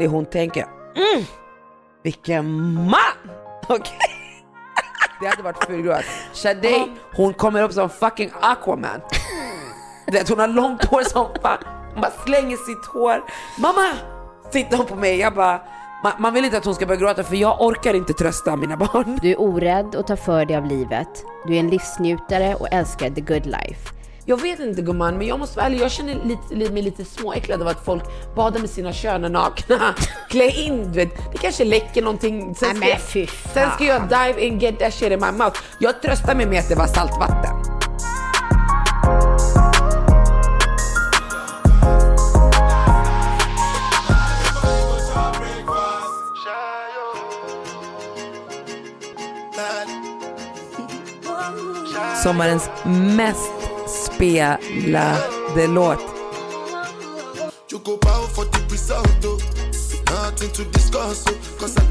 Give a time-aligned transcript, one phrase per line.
[0.00, 0.62] Det hon tänker,
[0.96, 1.24] mm,
[2.02, 3.34] vilken man!
[3.68, 3.98] Okej?
[5.20, 6.04] Det hade varit fulgråt.
[6.32, 9.00] Sade, hon kommer upp som fucking Aquaman.
[10.06, 11.58] Du vet, hon har långt hår som fan.
[11.92, 13.24] Hon bara slänger sitt hår.
[13.58, 13.88] Mamma!
[14.52, 15.60] Tittar hon på mig, jag bara
[16.02, 18.76] man, man vill inte att hon ska börja gråta för jag orkar inte trösta mina
[18.76, 19.18] barn.
[19.22, 21.24] Du är orädd och tar för dig av livet.
[21.46, 23.99] Du är en livsnjutare och älskar the good life.
[24.24, 27.62] Jag vet inte gumman, men jag måste vara ärlig, jag känner lite, mig lite småäcklad
[27.62, 28.02] av att folk
[28.36, 29.94] badar med sina köner nakna.
[30.28, 32.54] Klä in, du vet, det kanske läcker någonting.
[32.54, 33.00] Sen ska, jag,
[33.54, 35.60] sen ska jag dive in, get that shit in my mouth.
[35.78, 37.70] Jag tröstar mig med att det var saltvatten.
[52.22, 52.70] sommarens
[53.16, 53.59] mest
[54.20, 55.98] spelade låt.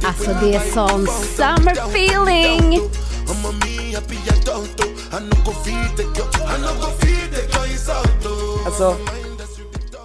[0.04, 2.80] Alltså det är sån summer feeling!
[8.66, 8.96] Alltså,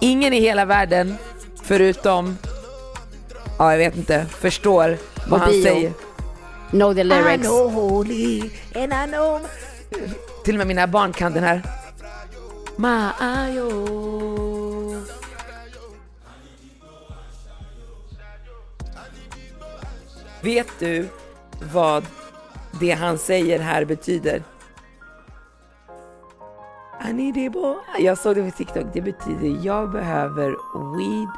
[0.01, 1.15] ingen i hela världen
[1.63, 2.37] förutom,
[3.57, 5.93] ja jag vet inte, förstår vad han säger.
[6.69, 7.43] Know the lyrics.
[7.43, 8.41] I know holy
[8.75, 9.39] and I know
[10.43, 11.84] till och med mina barn kan den här.
[12.77, 13.69] Maayo.
[20.41, 21.09] Vet du
[21.73, 22.05] vad
[22.79, 24.43] det han säger här betyder?
[27.01, 27.75] Anidebo.
[27.99, 28.85] Jag såg det på TikTok.
[28.93, 30.55] Det betyder jag behöver
[30.97, 31.29] weed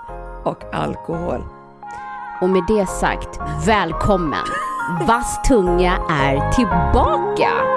[0.43, 1.43] och alkohol.
[2.41, 4.45] Och med det sagt, välkommen!
[5.07, 7.76] Vass tunga är tillbaka!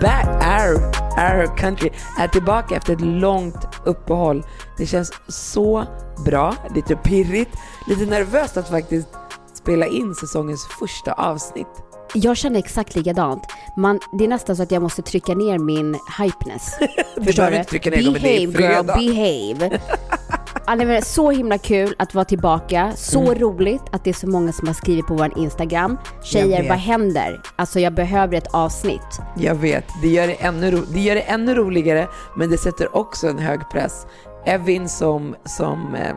[0.00, 0.74] Back, är,
[1.18, 4.44] är country, är tillbaka efter ett långt uppehåll.
[4.78, 5.84] Det känns så
[6.24, 7.50] bra, lite pirrigt,
[7.88, 9.08] lite nervöst att faktiskt
[9.54, 11.66] spela in säsongens första avsnitt.
[12.14, 13.42] Jag känner exakt likadant.
[13.76, 16.78] Man, det är nästan så att jag måste trycka ner min hypeness.
[17.16, 19.80] du behöver inte trycka ner behave,
[20.78, 20.96] den, det.
[20.96, 22.92] Alltså, så himla kul att vara tillbaka.
[22.96, 23.38] Så mm.
[23.38, 25.98] roligt att det är så många som har skrivit på vår Instagram.
[26.22, 27.40] Tjejer, vad händer?
[27.56, 29.20] Alltså jag behöver ett avsnitt.
[29.36, 29.84] Jag vet.
[30.02, 33.38] Det gör det, ännu ro- det gör det ännu roligare, men det sätter också en
[33.38, 34.06] hög press.
[34.46, 36.16] Evin som, som eh,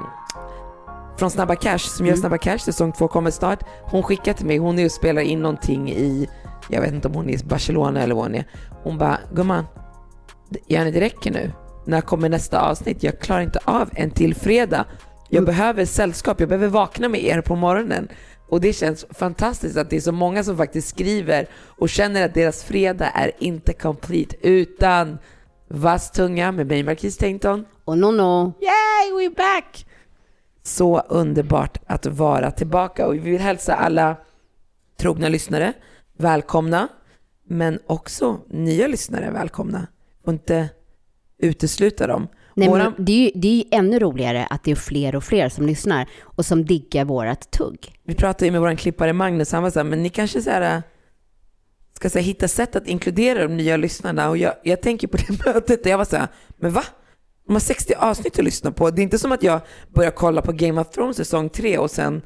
[1.17, 2.21] från Snabba Cash, som gör mm.
[2.21, 3.63] Snabba Cash, säsong två kommer snart.
[3.83, 6.29] Hon skickar till mig, hon är och spelar in någonting i,
[6.69, 8.47] jag vet inte om hon är i Barcelona eller vad hon är.
[8.83, 9.65] Hon bara, gumman,
[10.67, 11.51] gärna det räcker nu
[11.85, 13.03] när kommer nästa avsnitt?
[13.03, 14.85] Jag klarar inte av en till fredag.
[15.29, 15.45] Jag mm.
[15.45, 18.07] behöver sällskap, jag behöver vakna med er på morgonen.
[18.49, 22.33] Och det känns fantastiskt att det är så många som faktiskt skriver och känner att
[22.33, 25.17] deras fredag är inte complete utan
[25.67, 27.65] Vass tunga med mig Marquis Tainton.
[27.85, 28.53] Och Nono.
[28.61, 29.85] Yay, we're back!
[30.63, 34.17] Så underbart att vara tillbaka och vi vill hälsa alla
[34.99, 35.73] trogna lyssnare
[36.17, 36.87] välkomna,
[37.47, 39.87] men också nya lyssnare välkomna.
[40.25, 40.69] Och inte
[41.43, 42.27] utesluta dem.
[42.55, 42.93] Nej, Våran...
[42.95, 45.49] men det, är ju, det är ju ännu roligare att det är fler och fler
[45.49, 47.99] som lyssnar och som diggar vårat tugg.
[48.03, 50.49] Vi pratade ju med vår klippare Magnus, han var så här, men ni kanske så
[50.49, 50.83] här,
[51.93, 54.29] ska så här, hitta sätt att inkludera de nya lyssnarna.
[54.29, 56.27] Och jag, jag tänker på det mötet, där jag var så här,
[56.57, 56.83] men va?
[57.47, 58.89] De har 60 avsnitt att lyssna på.
[58.89, 59.61] Det är inte som att jag
[59.95, 62.21] börjar kolla på Game of Thrones säsong 3 och sen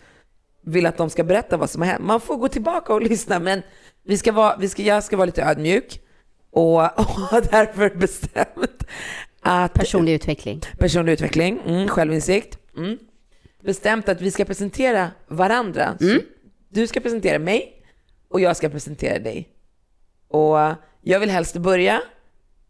[0.66, 2.06] vill att de ska berätta vad som har hänt.
[2.06, 3.62] Man får gå tillbaka och lyssna, men
[4.06, 6.02] vi ska vara, vi ska, jag ska vara lite ödmjuk
[6.52, 8.84] och, och har därför bestämt
[9.42, 9.74] att...
[9.74, 10.62] Personlig utveckling.
[10.78, 12.58] Personlig utveckling, mm, självinsikt.
[12.78, 12.98] Mm.
[13.64, 15.98] Bestämt att vi ska presentera varandra.
[16.02, 16.22] Mm.
[16.70, 17.84] Du ska presentera mig
[18.30, 19.50] och jag ska presentera dig.
[20.28, 20.58] Och
[21.02, 22.02] jag vill helst börja,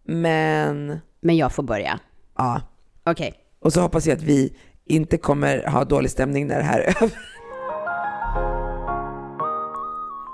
[0.03, 1.00] men...
[1.21, 2.00] Men jag får börja?
[2.38, 2.62] Ja.
[3.03, 3.27] Okej.
[3.27, 3.41] Okay.
[3.59, 7.03] Och så hoppas jag att vi inte kommer ha dålig stämning när det här är
[7.03, 7.18] över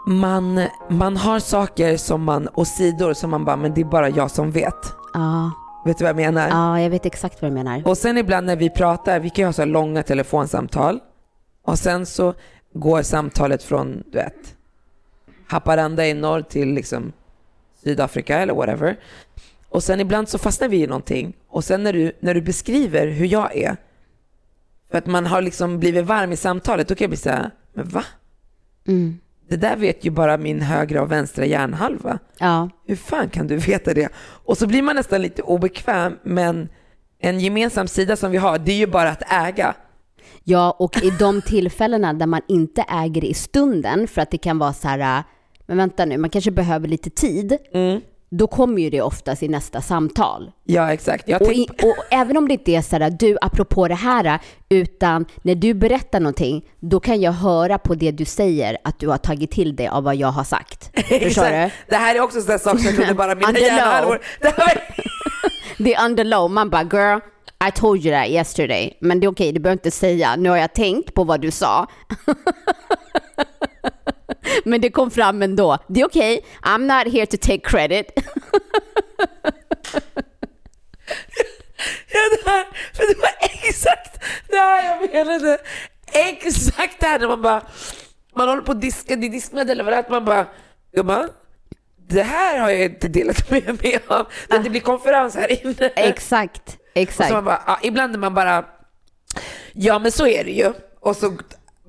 [0.06, 4.10] man, man har saker som man, och sidor som man bara, men det är bara
[4.10, 4.94] jag som vet.
[5.14, 5.52] Ja.
[5.86, 6.50] Vet du vad jag menar?
[6.50, 7.88] Ja, jag vet exakt vad du menar.
[7.88, 11.00] Och sen ibland när vi pratar, vi kan ju ha så här långa telefonsamtal
[11.66, 12.34] och sen så
[12.74, 14.56] går samtalet från, du vet,
[15.48, 17.12] Haparanda i norr till liksom
[17.84, 19.00] Sydafrika eller whatever.
[19.70, 23.08] Och sen ibland så fastnar vi i någonting och sen när du, när du beskriver
[23.08, 23.78] hur jag är,
[24.92, 27.90] för att man har liksom blivit varm i samtalet, då kan jag bli såhär, men
[27.90, 28.04] va?
[28.88, 29.20] Mm.
[29.50, 32.20] Det där vet ju bara min högra och vänstra hjärnhalva.
[32.40, 32.70] Ja.
[32.88, 34.10] Hur fan kan du veta det?
[34.46, 36.70] Och så blir man nästan lite obekväm, men
[37.20, 39.76] en gemensam sida som vi har, det är ju bara att äga.
[40.44, 44.58] Ja, och i de tillfällena där man inte äger i stunden, för att det kan
[44.58, 45.24] vara så här, äh,
[45.66, 47.58] men vänta nu, man kanske behöver lite tid,
[48.38, 50.52] då kommer ju det oftast i nästa samtal.
[50.64, 51.42] Ja, exakt.
[51.42, 54.40] Och, i, och även om det inte är så här, du, apropå det här,
[54.70, 59.08] utan när du berättar någonting, då kan jag höra på det du säger att du
[59.08, 60.92] har tagit till dig av vad jag har sagt.
[61.24, 61.70] Förstår du?
[61.88, 64.20] Det här är också sådana saker som jag trodde bara mina hjärnhalvor...
[65.78, 66.52] Det är under low.
[66.52, 67.20] Man bara, girl,
[67.68, 68.98] I told you that yesterday.
[69.02, 70.36] Men det är okej, du behöver inte säga.
[70.36, 71.88] Nu har jag tänkt på vad du sa.
[74.64, 75.78] Men det kom fram ändå.
[75.88, 76.46] Det är okej.
[76.62, 78.06] I'm not here to take credit.
[82.12, 83.32] Ja, det här, för det var
[83.70, 85.58] exakt det här jag menade.
[86.14, 87.62] Exakt det här när man bara,
[88.36, 90.48] man håller på att diska, det är diskmedel att man bara,
[90.96, 91.30] gumman,
[92.08, 94.28] det här har jag inte delat med mig av.
[94.50, 95.92] När det blir konferens här inne.
[95.96, 97.30] Exakt, Och exakt.
[97.30, 98.66] så man bara, ja, ibland är man bara,
[99.74, 100.74] ja men så är det ju.
[101.00, 101.38] Och så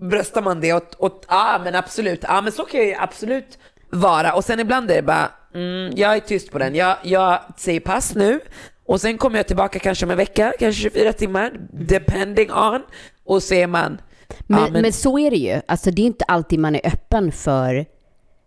[0.00, 3.58] bröstar man det och, och ja men absolut, ja men så kan jag ju absolut
[3.91, 4.32] vara.
[4.35, 7.81] Och sen ibland är det bara, mm, jag är tyst på den, jag, jag säger
[7.81, 8.41] pass nu.
[8.87, 12.82] Och sen kommer jag tillbaka kanske om en vecka, kanske 24 timmar, depending on.
[13.25, 14.00] Och så är man,
[14.46, 14.93] Men, ja, men...
[14.93, 15.61] så är det ju.
[15.69, 17.87] Alltså det är inte alltid man är öppen för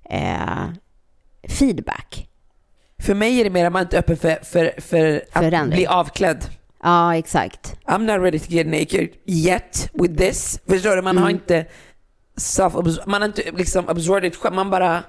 [0.09, 0.67] eh,
[1.47, 2.27] feedback.
[3.03, 5.77] för mig är det mer att man inte är öppen för, för, för att Förändring.
[5.77, 6.45] bli avklädd.
[6.83, 7.75] Ja, exakt.
[7.85, 10.59] I'm not ready to get naked yet with this.
[10.69, 11.01] Förstår du?
[11.01, 11.65] Man har inte
[12.37, 12.73] self
[13.05, 14.55] man har inte liksom absorbed själv.
[14.55, 15.03] Man bara,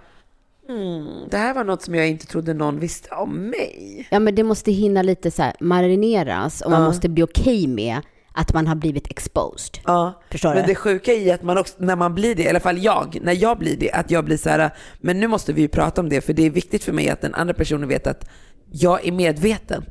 [0.69, 4.09] mm, det här var något som jag inte trodde någon visste om mig.
[4.11, 6.87] Ja, men det måste hinna lite så här marineras och man Ja.
[6.87, 8.01] måste bli okej med
[8.33, 9.79] att man har blivit exposed.
[9.85, 10.67] Ja, Förstår men du?
[10.69, 13.33] det sjuka är att man också, när man blir det, i alla fall jag, när
[13.33, 14.71] jag blir det, att jag blir så här,
[15.01, 17.21] men nu måste vi ju prata om det, för det är viktigt för mig att
[17.21, 18.29] den andra personen vet att
[18.71, 19.85] jag är medveten.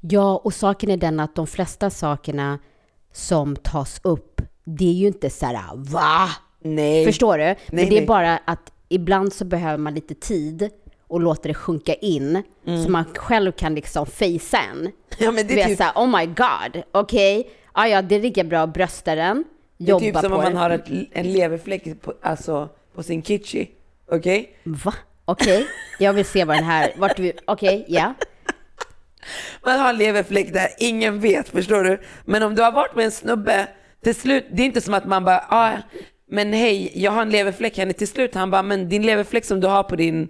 [0.00, 2.58] Ja, och saken är den att de flesta sakerna
[3.12, 6.28] som tas upp, det är ju inte så här, va?
[6.62, 7.04] Nej.
[7.04, 7.44] Förstår du?
[7.44, 8.06] Men Nej, det är nej.
[8.06, 10.70] bara att ibland så behöver man lite tid
[11.08, 12.42] och låter det sjunka in
[12.84, 14.78] så man själv kan liksom fejsa en.
[14.80, 14.92] Mm.
[15.18, 18.14] Ja, men det Det är är typ, såhär, oh my god, okej, ah, ja det
[18.14, 19.44] är lika bra att brösta den,
[19.78, 20.58] det är jobba typ som på om man det.
[20.58, 23.70] har ett, en leverfläck på, alltså, på sin kitchi.
[24.10, 24.56] Okej?
[24.64, 24.94] Va?
[25.24, 25.66] Okej,
[25.98, 28.14] jag vill se vad den här, vart du, okej, ja.
[29.64, 32.00] Man har en leverfläck där ingen vet, förstår du?
[32.24, 33.68] Men om du har varit med en snubbe,
[34.04, 35.72] till slut, det är inte som att man bara, ah,
[36.30, 37.92] men hej, jag har en leverfläck här.
[37.92, 40.28] Till slut han bara, men din leverfläck som du har på din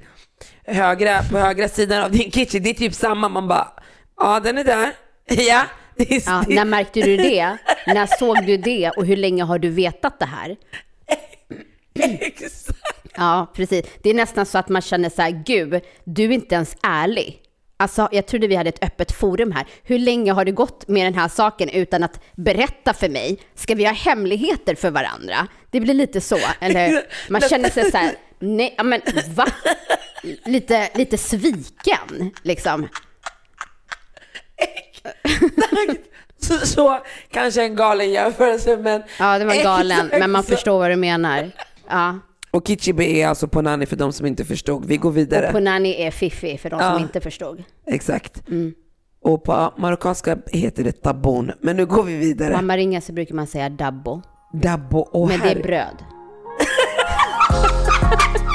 [0.64, 3.28] högra, på högra sidan av din kitchen, det är typ samma.
[3.28, 3.68] Man bara,
[4.16, 4.92] ja den är där.
[5.28, 5.64] Ja,
[5.96, 6.44] är, ja.
[6.48, 7.56] När märkte du det?
[7.86, 8.90] När såg du det?
[8.90, 10.56] Och hur länge har du vetat det här?
[12.20, 12.78] Exakt.
[13.16, 13.86] Ja, precis.
[14.02, 17.42] Det är nästan så att man känner så här, gud, du är inte ens ärlig.
[17.78, 19.66] Alltså, jag trodde vi hade ett öppet forum här.
[19.82, 23.38] Hur länge har det gått med den här saken utan att berätta för mig?
[23.54, 25.46] Ska vi ha hemligheter för varandra?
[25.70, 27.02] Det blir lite så, eller hur?
[27.32, 29.00] Man känner sig så här, nej, men
[29.34, 29.46] va?
[30.44, 32.88] Lite, lite sviken, liksom.
[36.38, 39.02] Så, så kanske en galen jämförelse, men...
[39.18, 41.50] Ja, det var galen, men man förstår vad du menar.
[41.88, 42.18] Ja,
[42.56, 44.84] Och Kichibe är alltså på Nani för de som inte förstod.
[44.84, 45.46] Vi går vidare.
[45.46, 46.92] och Punani är fiffi för de Ja.
[46.92, 47.64] som inte förstod.
[47.86, 48.48] Exakt.
[48.48, 48.74] Mm.
[49.22, 51.52] Och på marockanska heter det tabon.
[51.60, 52.52] Men nu går vi vidare.
[52.52, 54.22] På Amaringa så brukar man säga dabbo,
[54.52, 56.04] Dabbo och men det är bröd.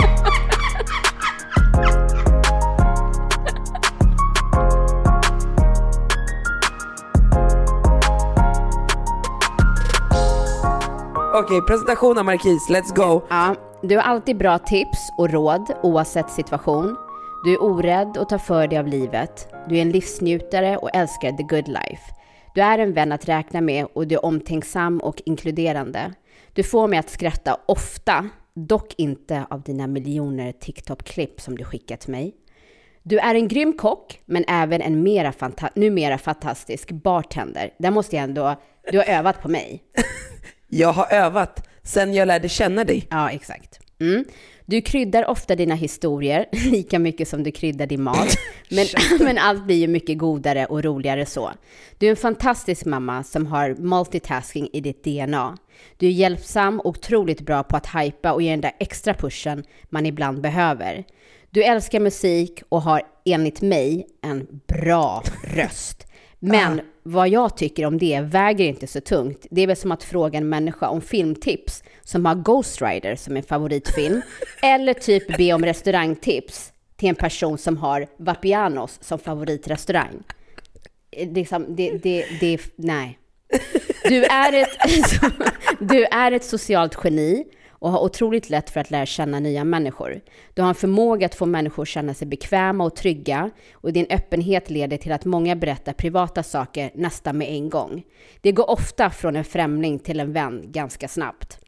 [11.33, 12.69] Okej, presentation av Markis.
[12.69, 13.21] Let's go.
[13.29, 16.95] Ja, du har alltid bra tips och råd oavsett situation.
[17.45, 19.47] Du är orädd och tar för dig av livet.
[19.69, 22.01] Du är en livsnjutare och älskar the good life.
[22.55, 26.13] Du är en vän att räkna med och du är omtänksam och inkluderande.
[26.53, 31.99] Du får mig att skratta ofta, dock inte av dina miljoner TikTok-klipp som du skickat
[31.99, 32.33] till mig.
[33.03, 37.73] Du är en grym kock, men även en mera fanta- numera fantastisk bartender.
[37.79, 38.55] Där måste jag ändå...
[38.91, 39.83] Du har övat på mig.
[40.73, 43.07] Jag har övat sen jag lärde känna dig.
[43.09, 43.79] Ja, exakt.
[43.99, 44.25] Mm.
[44.65, 48.37] Du kryddar ofta dina historier lika mycket som du kryddar din mat.
[48.69, 48.85] Men,
[49.19, 51.51] men allt blir ju mycket godare och roligare så.
[51.97, 55.57] Du är en fantastisk mamma som har multitasking i ditt DNA.
[55.97, 59.63] Du är hjälpsam och otroligt bra på att hypa och ge den där extra pushen
[59.89, 61.03] man ibland behöver.
[61.49, 66.07] Du älskar musik och har enligt mig en bra röst.
[66.39, 69.45] Men vad jag tycker om det väger inte så tungt.
[69.49, 73.37] Det är väl som att fråga en människa om filmtips som har Ghost Rider som
[73.37, 74.21] en favoritfilm.
[74.61, 80.23] eller typ be om restaurangtips till en person som har Vapianos som favoritrestaurang.
[81.17, 83.17] Liksom, det, det, det, nej.
[84.03, 84.77] Du är, ett,
[85.79, 87.45] du är ett socialt geni
[87.81, 90.21] och har otroligt lätt för att lära känna nya människor.
[90.53, 94.05] Du har en förmåga att få människor att känna sig bekväma och trygga och din
[94.09, 98.03] öppenhet leder till att många berättar privata saker nästan med en gång.
[98.41, 101.59] Det går ofta från en främling till en vän ganska snabbt.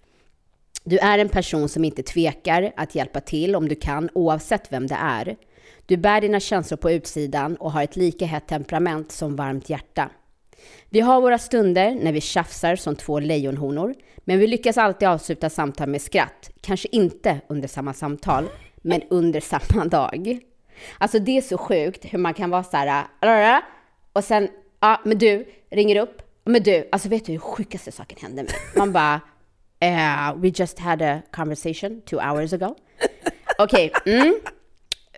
[0.83, 4.87] Du är en person som inte tvekar att hjälpa till om du kan, oavsett vem
[4.87, 5.35] det är.
[5.85, 10.09] Du bär dina känslor på utsidan och har ett lika hett temperament som varmt hjärta.
[10.89, 13.93] Vi har våra stunder när vi tjafsar som två lejonhonor,
[14.23, 16.51] men vi lyckas alltid avsluta samtal med skratt.
[16.61, 18.49] Kanske inte under samma samtal,
[18.81, 19.39] men under
[19.69, 20.39] samma dag.
[20.97, 23.61] Alltså det är så sjukt hur man kan vara så här, äh,
[24.13, 24.47] och sen,
[24.79, 28.53] ja men du, ringer upp, men du, alltså vet du hur sjukaste saken hände mig?
[28.75, 29.15] Man bara,
[29.83, 32.75] uh, we just had a conversation two hours ago.
[33.57, 34.33] Okej, okay, mm.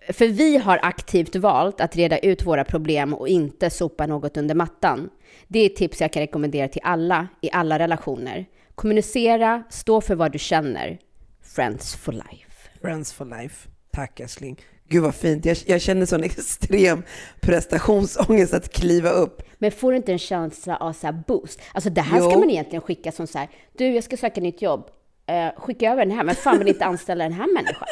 [0.10, 4.56] För vi har aktivt valt att reda ut våra problem och inte sopa något under
[4.56, 5.10] mattan.
[5.48, 8.46] Det är ett tips jag kan rekommendera till alla i alla relationer.
[8.76, 11.00] Kommunicera, stå för vad du känner.
[11.44, 12.70] Friends for life.
[12.82, 13.70] Friends for life.
[13.92, 14.62] Tack älskling.
[14.90, 15.46] Gud vad fint.
[15.46, 17.04] Jag, jag känner sån extrem
[17.42, 19.42] prestationsångest att kliva upp.
[19.58, 21.62] Men får du inte en känsla av så boost?
[21.74, 22.30] Alltså det här jo.
[22.30, 24.90] ska man egentligen skicka som så här, du jag ska söka nytt jobb,
[25.32, 27.88] uh, skicka över den här, men fan vill inte anställa den här människan?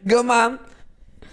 [0.00, 0.58] Gumman,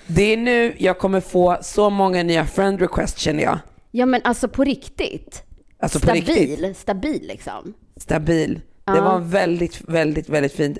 [0.07, 3.59] det är nu jag kommer få så många nya friend requests känner jag.
[3.91, 5.43] Ja men alltså på riktigt.
[5.79, 7.73] Alltså stabil, stabil liksom.
[7.97, 8.61] Stabil.
[8.85, 8.93] Ja.
[8.93, 10.77] Det var väldigt, väldigt, väldigt fint.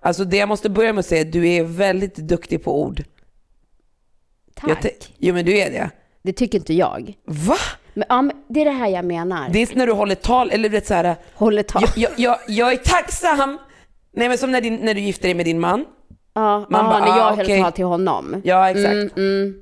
[0.00, 3.02] Alltså det jag måste börja med att säga, du är väldigt duktig på ord.
[4.54, 5.12] Tack.
[5.18, 5.90] jo men du är det.
[6.22, 7.14] Det tycker inte jag.
[7.24, 7.56] Va?
[7.94, 9.48] Men, ja, men det är det här jag menar.
[9.48, 11.16] Det är när du håller tal, eller vet så här.
[11.34, 11.82] Håller tal.
[11.82, 13.58] Jag, jag, jag, jag är tacksam.
[14.12, 15.84] Nej men som när, din, när du gifte dig med din man.
[16.34, 17.62] Ja, man aha, bara, när jag ah, höll okay.
[17.62, 18.40] tal till honom.
[18.44, 18.86] Ja, exakt.
[18.86, 19.54] Mm, mm.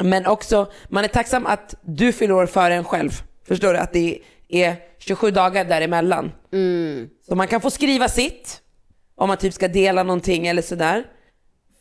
[0.00, 3.22] Men också, man är tacksam att du fyller år före en själv.
[3.50, 3.78] Förstår du?
[3.78, 6.32] Att det är 27 dagar däremellan.
[6.52, 7.08] Mm.
[7.28, 8.60] Så man kan få skriva sitt,
[9.14, 11.04] om man typ ska dela någonting eller sådär.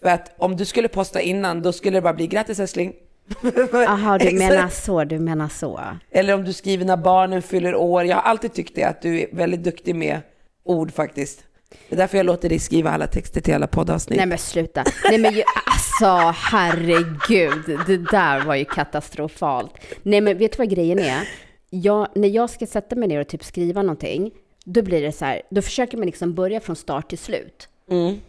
[0.02, 2.94] För att om du skulle posta innan, då skulle det bara bli grattis älskling.
[3.74, 5.82] Jaha, du menar så, du menar så.
[6.12, 8.06] Eller om du skriver när barnen fyller år.
[8.06, 10.22] Jag har alltid tyckt det, att du är väldigt duktig med
[10.64, 11.44] ord faktiskt.
[11.90, 14.18] Det är därför jag låter dig skriva alla texter till alla poddavsnitt.
[14.18, 14.84] Nej men sluta.
[15.10, 19.74] Nej men ju, alltså herregud, det där var ju katastrofalt.
[20.04, 21.28] Nej men vet du vad grejen är?
[21.70, 24.32] Jag, när jag ska sätta mig ner och typ skriva någonting,
[24.66, 27.70] då blir det så här, då försöker man liksom börja från start till slut.
[27.92, 28.20] Mm.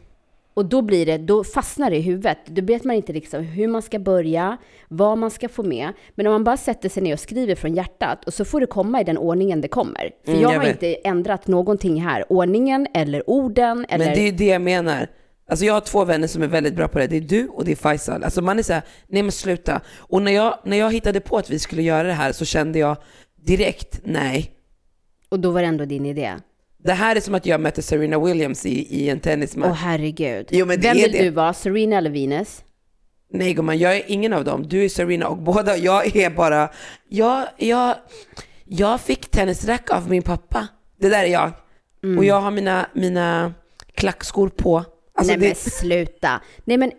[0.54, 2.38] Och då blir det, då fastnar det i huvudet.
[2.46, 4.56] Då vet man inte liksom hur man ska börja,
[4.88, 5.92] vad man ska få med.
[6.14, 8.66] Men om man bara sätter sig ner och skriver från hjärtat och så får det
[8.66, 10.10] komma i den ordningen det kommer.
[10.24, 12.32] För mm, jag, jag har inte ändrat någonting här.
[12.32, 14.04] Ordningen eller orden eller...
[14.04, 15.08] Men det är ju det jag menar.
[15.50, 17.06] Alltså jag har två vänner som är väldigt bra på det.
[17.06, 18.24] Det är du och det är Faisal.
[18.24, 19.80] Alltså man är såhär, nej men sluta.
[19.98, 22.78] Och när jag, när jag hittade på att vi skulle göra det här så kände
[22.78, 22.96] jag
[23.42, 24.50] direkt, nej.
[25.28, 26.34] Och då var det ändå din idé?
[26.78, 29.66] Det här är som att jag mötte Serena Williams i, i en tennismatch.
[29.66, 30.46] Åh oh, herregud.
[30.50, 31.22] Jo, men Vem vill det.
[31.22, 32.64] du vara, Serena eller Venus?
[33.32, 34.68] Nej gumman, jag är ingen av dem.
[34.68, 35.76] Du är Serena och båda.
[35.76, 36.68] Jag är bara,
[37.08, 37.94] jag, jag,
[38.64, 40.68] jag fick tennisrack av min pappa.
[40.98, 41.52] Det där är jag.
[42.02, 42.18] Mm.
[42.18, 43.54] Och jag har mina, mina
[43.94, 44.84] klackskor på.
[45.14, 45.46] Alltså, Nej det...
[45.46, 46.40] men sluta.
[46.64, 46.92] Nej men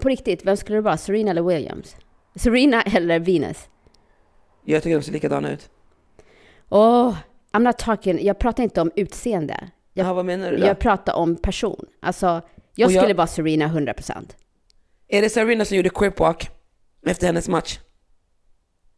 [0.00, 0.96] på riktigt, vem skulle du vara?
[0.96, 1.96] Serena eller Williams?
[2.34, 3.68] Serena eller Venus?
[4.72, 5.70] Jag tycker de ser likadana ut.
[6.68, 7.16] Åh, oh,
[7.52, 9.70] I'm not talking, jag pratar inte om utseende.
[9.92, 10.66] Jag, Aha, vad menar du då?
[10.66, 11.86] Jag pratar om person.
[12.00, 12.42] Alltså, jag,
[12.74, 14.12] jag skulle vara Serena 100%.
[15.08, 16.50] Är det Serena som gjorde cripwalk
[17.06, 17.78] efter hennes match?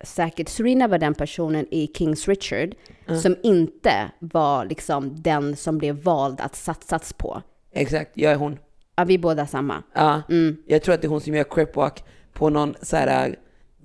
[0.03, 0.49] Säkert.
[0.49, 2.75] Serena var den personen i Kings Richard
[3.09, 3.21] mm.
[3.21, 7.43] som inte var liksom den som blev vald att satsas på.
[7.73, 8.59] Exakt, jag är hon.
[8.97, 9.83] Ja, vi är båda samma.
[9.95, 10.57] Ja, mm.
[10.67, 13.35] jag tror att det är hon som gör cripwalk på någon så här äh,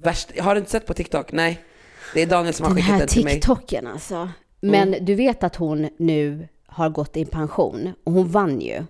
[0.01, 0.39] värst...
[0.39, 1.31] Har du inte sett på TikTok?
[1.31, 1.61] Nej.
[2.15, 3.39] Det är Daniel som har skickat den till mig.
[3.39, 4.29] Den här TikToken alltså.
[4.62, 5.05] Men mm.
[5.05, 8.84] du vet att hon nu har gått i pension och hon vann ju.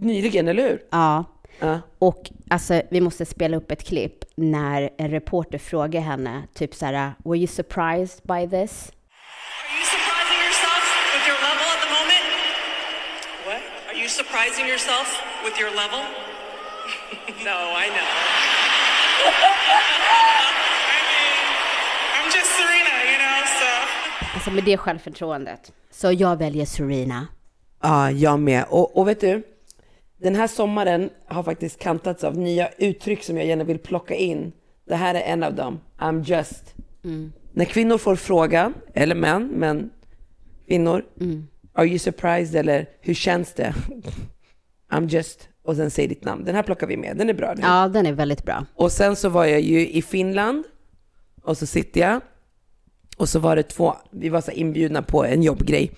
[0.00, 0.82] Nyligen, eller hur?
[0.90, 1.24] Ja.
[1.58, 1.80] ja.
[1.98, 6.86] Och alltså, vi måste spela upp ett klipp när en reporter frågar henne, typ så
[6.86, 8.92] här, “Were you surprised by this?”
[9.62, 12.26] Are you surprising yourself with your level at the moment?
[13.46, 13.62] What?
[13.88, 15.08] Are you surprising yourself
[15.44, 16.00] with your level?
[17.48, 18.10] no, I know.
[20.94, 21.34] I mean,
[22.16, 23.70] I'm just Serena, you know, so.
[24.34, 25.72] Alltså med det självförtroendet.
[25.90, 27.26] Så jag väljer Serena.
[27.82, 28.64] Ja, jag med.
[28.68, 29.42] Och, och vet du,
[30.18, 34.52] den här sommaren har faktiskt kantats av nya uttryck som jag gärna vill plocka in.
[34.88, 35.80] Det här är en av dem.
[35.98, 36.74] I'm just.
[37.52, 39.90] När kvinnor får frågan, eller män, men
[40.66, 41.04] kvinnor.
[41.72, 42.56] Are you surprised?
[42.60, 43.74] Eller hur känns det?
[44.90, 45.48] I'm just.
[45.62, 46.44] Och sen säg ditt namn.
[46.44, 47.16] Den här plockar vi med.
[47.16, 47.54] Den är bra.
[47.54, 47.64] Den.
[47.64, 48.66] Ja, den är väldigt bra.
[48.74, 50.64] Och sen så var jag ju i Finland.
[51.42, 52.20] Och så sitter jag.
[53.20, 55.92] Och så var det två, vi var så inbjudna på en jobbgrej.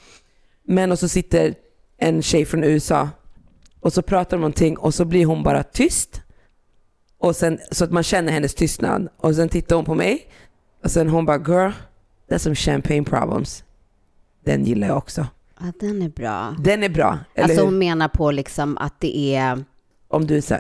[0.64, 1.54] Men och så sitter
[1.98, 3.08] en tjej från USA.
[3.80, 6.22] Och så pratar de någonting och så blir hon bara tyst.
[7.18, 9.08] Och sen, så att man känner hennes tystnad.
[9.16, 10.26] Och sen tittar hon på mig.
[10.84, 11.70] Och sen hon bara, girl,
[12.28, 13.64] that's some champagne problems.
[14.44, 15.26] Den gillar jag också.
[15.60, 16.56] Ja, den är bra.
[16.64, 17.64] Den är bra, eller Alltså hur?
[17.64, 19.64] hon menar på liksom att det är
[20.08, 20.52] Om du "Uff",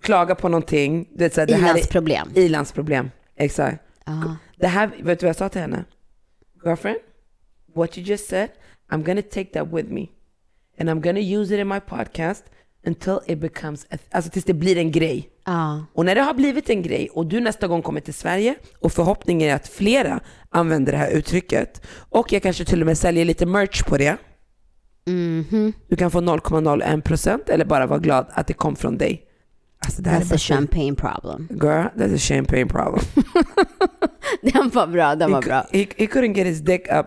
[0.00, 1.08] klagar på någonting.
[1.12, 2.28] Du vet, så här, det här är ilandsproblem.
[2.34, 3.10] ilandsproblem.
[3.36, 3.78] Exakt.
[4.06, 4.36] Ja.
[4.56, 5.84] Det här, vet du vad jag sa till henne?
[6.64, 6.98] Girlfriend,
[7.74, 8.48] what you just said,
[8.90, 10.06] I'm gonna take that with me.
[10.78, 12.44] And I'm gonna use it in my podcast
[12.86, 15.28] until it becomes, a, alltså tills det blir en grej.
[15.44, 15.86] Ja.
[15.92, 18.92] Och när det har blivit en grej och du nästa gång kommer till Sverige och
[18.92, 23.24] förhoppningen är att flera använder det här uttrycket och jag kanske till och med säljer
[23.24, 24.16] lite merch på det.
[25.06, 25.72] Mhm.
[25.88, 29.26] Du kan få 0,01% eller bara vara glad att det kom från dig.
[29.84, 31.48] Alltså det här är That's a champagne problem.
[31.50, 33.04] Girl, that's a champagne problem.
[34.52, 35.66] Den var bra, den var he, bra.
[35.72, 37.06] He, he couldn't get his dick up.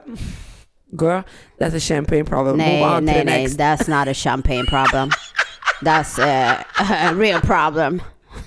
[0.92, 1.22] Girl,
[1.60, 2.58] that's a champagne problem.
[2.58, 3.58] Move Nej, on to nej, the nej, next.
[3.58, 5.10] that's not a champagne problem.
[5.82, 6.58] That's a,
[7.10, 8.02] a real problem.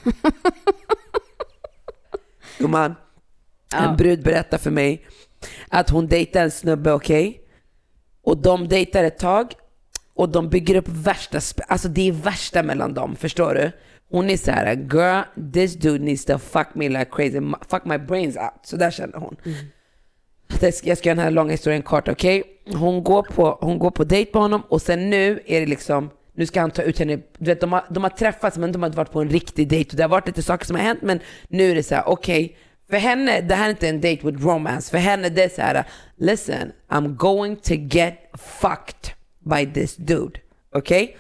[2.59, 2.95] Gumman,
[3.75, 5.07] en brud berättar för mig
[5.69, 7.41] att hon dejtar en snubbe, okej?
[8.23, 9.53] Och de dejtar ett tag
[10.15, 13.73] och de bygger upp värsta, alltså det är värsta mellan dem, förstår du?
[14.11, 17.99] Hon är så här, girl, this dude needs to fuck me like crazy, fuck my
[17.99, 18.61] brains out.
[18.63, 19.37] Så där känner hon.
[20.51, 22.43] Ska- Jag ska göra den här långa historien kort, okej?
[22.75, 26.11] Hon, går på, hon går på dejt med honom och sen nu är det liksom,
[26.35, 28.83] nu ska han ta ut henne, du vet de har, de har träffats men de
[28.83, 30.83] har inte varit på en riktig dejt och det har varit lite saker som har
[30.83, 32.57] hänt men nu är det så här, okej,
[32.91, 35.63] för henne, det här är inte en date with romance, för henne det är så
[35.63, 35.85] här,
[36.17, 39.13] listen, I'm going to get fucked
[39.45, 40.41] by this dude,
[40.75, 41.17] okej?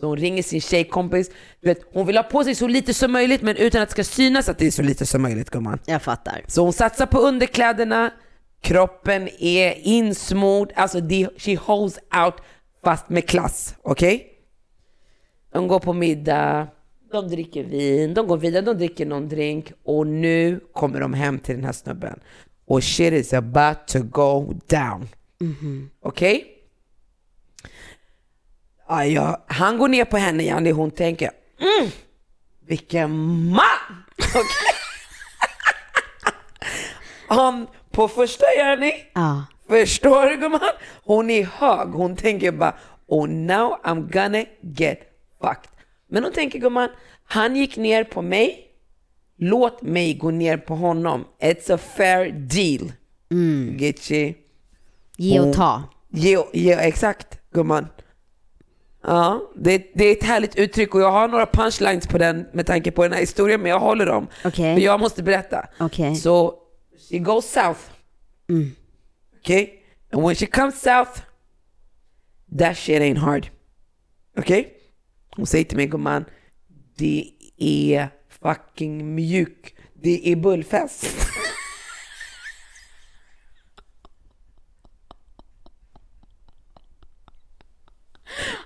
[0.00, 1.30] Så hon ringer sin tjejkompis,
[1.60, 3.92] du vet, hon vill ha på sig så lite som möjligt men utan att det
[3.92, 5.78] ska synas att det är så lite som möjligt gumman.
[5.86, 6.44] Jag fattar.
[6.46, 8.10] Så hon satsar på underkläderna,
[8.60, 12.34] kroppen är insmord, alltså det, she holds out
[12.84, 14.26] fast med klass, okej?
[15.52, 16.68] De går på middag,
[17.12, 21.38] de dricker vin, de går vidare, de dricker någon drink och nu kommer de hem
[21.38, 22.20] till den här snubben.
[22.66, 25.08] Och shit is about to go down.
[26.02, 26.57] Okej?
[28.88, 31.90] Ja, ja, han går ner på henne Janni, hon tänker mm,
[32.66, 33.10] vilken
[33.50, 34.04] man!
[37.28, 39.44] Han på första Janni, Ja.
[39.68, 40.60] Förstår du gumman?
[41.04, 42.74] Hon är hög, hon tänker bara
[43.06, 45.00] oh now I'm gonna get
[45.40, 45.70] fucked.
[46.06, 46.88] Men hon tänker gumman,
[47.24, 48.66] han gick ner på mig,
[49.38, 51.24] låt mig gå ner på honom.
[51.40, 52.92] It's a fair deal.
[53.78, 54.36] Gitchi.
[55.16, 55.82] Ge och ta.
[56.08, 57.86] Ge, ge, exakt gumman.
[59.02, 62.66] Ja, det, det är ett härligt uttryck och jag har några punchlines på den med
[62.66, 64.26] tanke på den här historien men jag håller dem.
[64.44, 64.76] Okej.
[64.76, 65.66] För jag måste berätta.
[65.80, 66.16] Okej.
[66.16, 66.54] Så,
[67.10, 67.80] she goes south.
[69.40, 69.70] Okay?
[70.12, 71.20] And when she comes south,
[72.58, 73.48] that shit ain't hard.
[74.38, 74.64] Okay?
[75.36, 76.24] Hon säger till mig gumman,
[76.96, 78.08] det är
[78.42, 79.74] fucking mjuk.
[79.94, 81.06] Det är bullfest.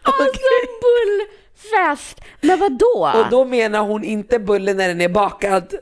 [0.02, 0.40] Alltså
[0.82, 2.20] bullfest!
[2.40, 3.12] Men vad då?
[3.14, 5.74] Och då menar hon inte bullen när den är bakad.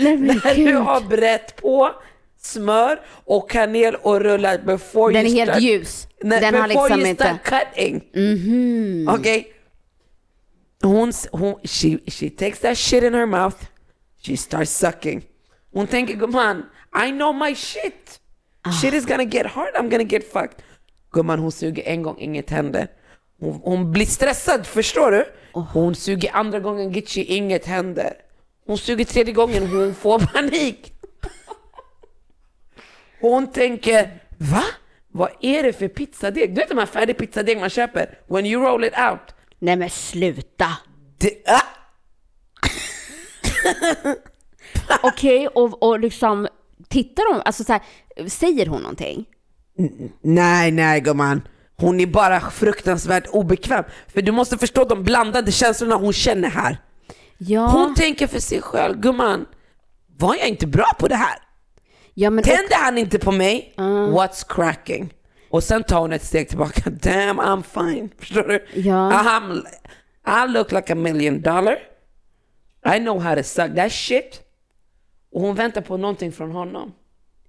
[0.00, 0.76] Nej, men När du gud.
[0.76, 1.90] har brett på
[2.38, 6.06] smör och kanel och rullat before Den är you helt start, ljus.
[6.22, 7.24] Nej, Den har liksom inte...
[7.24, 7.42] Start
[7.74, 8.02] cutting.
[9.08, 9.52] Okej?
[10.82, 13.56] Hon, s- hon, she, she takes that shit in her mouth,
[14.26, 15.22] she starts sucking.
[15.72, 16.62] Hon tänker gumman,
[17.06, 18.20] I know my shit.
[18.62, 18.70] Ah.
[18.72, 20.62] Shit is gonna get hard, I'm gonna get fucked.
[21.12, 22.88] Gumman hon suger en gång, inget händer.
[23.42, 25.26] Hon, hon blir stressad, förstår du?
[25.52, 28.12] Hon suger andra gången, Gitchi, inget händer.
[28.66, 30.92] Hon suger tredje gången, hon får panik.
[33.20, 34.62] Hon tänker, va?
[35.08, 36.54] Vad är det för pizzadeg?
[36.54, 38.18] Du vet de här färdig pizzadeg man köper?
[38.26, 39.34] When you roll it out.
[39.58, 40.68] Nej men sluta!
[41.18, 41.62] Det, ah!
[45.02, 46.48] Okej, och, och liksom
[46.88, 47.82] tittar hon, alltså så här,
[48.28, 49.24] säger hon någonting?
[50.20, 51.42] Nej, nej gumman.
[51.76, 53.84] Hon är bara fruktansvärt obekväm.
[54.08, 56.78] För du måste förstå de blandade känslorna hon känner här.
[57.38, 59.46] Ja, Hon tänker för sig själv, gumman,
[60.18, 61.38] var jag inte bra på det här?
[62.14, 63.74] ja Tände han inte på mig?
[63.76, 65.12] What's cracking?
[65.50, 66.90] Och sen tar hon ett steg tillbaka.
[66.90, 68.10] Damn, I'm fine.
[68.18, 68.80] Förstår du?
[68.80, 69.10] Ja.
[69.12, 69.62] I'm,
[70.26, 71.78] I look like a million dollar.
[72.94, 74.40] I know how to suck that shit.
[75.32, 76.92] Och hon väntar på någonting från honom.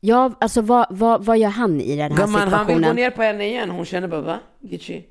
[0.05, 2.89] Ja, alltså vad, vad, vad gör han i den här Gumman, han vill situationen?
[2.89, 3.69] gå ner på henne igen.
[3.69, 4.39] Hon känner bara, va?
[4.61, 5.05] Gitchi?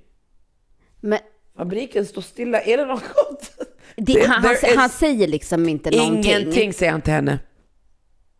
[1.00, 1.18] Men
[1.56, 2.60] Fabriken står stilla.
[2.60, 3.50] Är det något gott?
[3.96, 6.32] det, han, han, han säger liksom inte någonting.
[6.32, 7.38] Ingenting säger han till henne.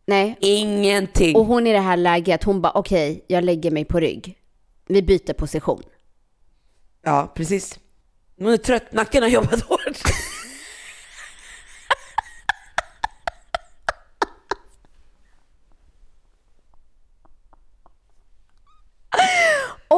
[0.07, 0.37] Nej.
[0.41, 1.37] Ingenting.
[1.37, 4.39] Och hon i det här läget, hon bara okej, jag lägger mig på rygg.
[4.87, 5.83] Vi byter position.
[7.03, 7.79] Ja, precis.
[8.39, 10.03] Hon är trött, nacken har jobbat hårt.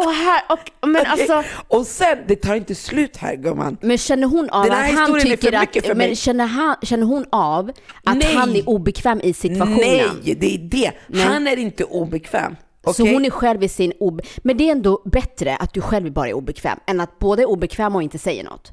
[0.04, 1.06] Och här, och, men Okej?
[1.28, 3.76] alltså, Och sen, det tar inte slut här gumman.
[3.80, 7.70] men känner hon av Den att han tycker att, men känner, han, känner hon av
[8.04, 8.34] att Nej.
[8.34, 9.78] han är obekväm i situationen?
[9.80, 10.92] Nej, det är det.
[11.20, 12.56] Han är inte obekväm.
[12.84, 13.12] Så okej?
[13.14, 14.20] hon är själv i sin ob...
[14.42, 17.46] Men det är ändå bättre att du själv bara är obekväm än att båda är
[17.46, 18.72] obekväma och inte säger något.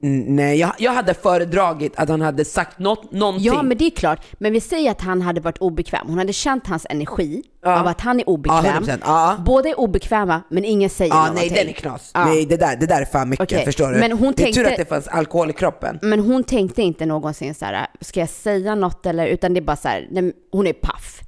[0.00, 3.46] Nej, jag, jag hade föredragit att han hade sagt något, någonting.
[3.46, 4.24] Ja, men det är klart.
[4.32, 6.06] Men vi säger att han hade varit obekväm.
[6.08, 7.80] Hon hade känt hans energi Ja.
[7.80, 8.84] av att han är Ja, obekväm.
[8.84, 8.98] 100%.
[9.04, 9.36] Ja.
[9.46, 11.48] Båda är obekväma, men ingen säger Ja, någonting.
[11.52, 12.10] nej den är knas.
[12.14, 12.24] Ja.
[12.24, 13.98] Nej, det där, det där är fan mycket, Okej, förstår du?
[13.98, 15.98] men hon det är tur att det fanns alkohol i kroppen.
[16.02, 19.26] Men hon tänkte inte någonsin så här, ska jag säga något eller?
[19.26, 21.20] Utan det är bara så här, nej, hon är paff.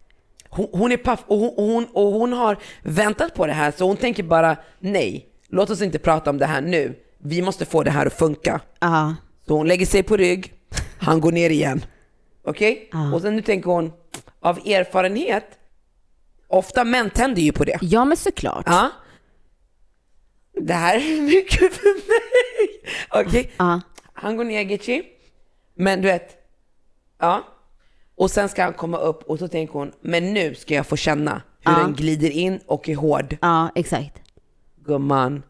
[0.48, 3.72] Hon, hon är paff och hon, och hon, och hon har väntat på det här,
[3.78, 6.94] så hon tänker bara nej, låt oss inte prata om det här nu.
[7.22, 8.60] Vi måste få det här att funka.
[8.80, 9.14] Ja.
[9.46, 10.54] Så hon lägger sig på rygg,
[10.98, 11.84] han går ner igen.
[12.44, 12.90] Okej?
[13.14, 13.92] Och sen nu tänker hon,
[14.40, 15.44] av erfarenhet,
[16.48, 17.78] ofta män tänder ju på det.
[17.80, 18.64] Ja, men såklart.
[18.66, 18.90] Ja.
[20.60, 22.80] Det här är mycket för mig.
[23.10, 23.50] Okej?
[23.56, 23.80] Ja.
[24.12, 25.02] Han går ner Gitchi.
[25.74, 26.36] Men du vet,
[27.18, 27.44] ja.
[28.14, 30.96] Och sen ska han komma upp och så tänker hon, men nu ska jag få
[30.96, 33.36] känna hur den glider in och är hård.
[33.40, 34.20] Ja, exakt.
[34.84, 35.42] Gumman.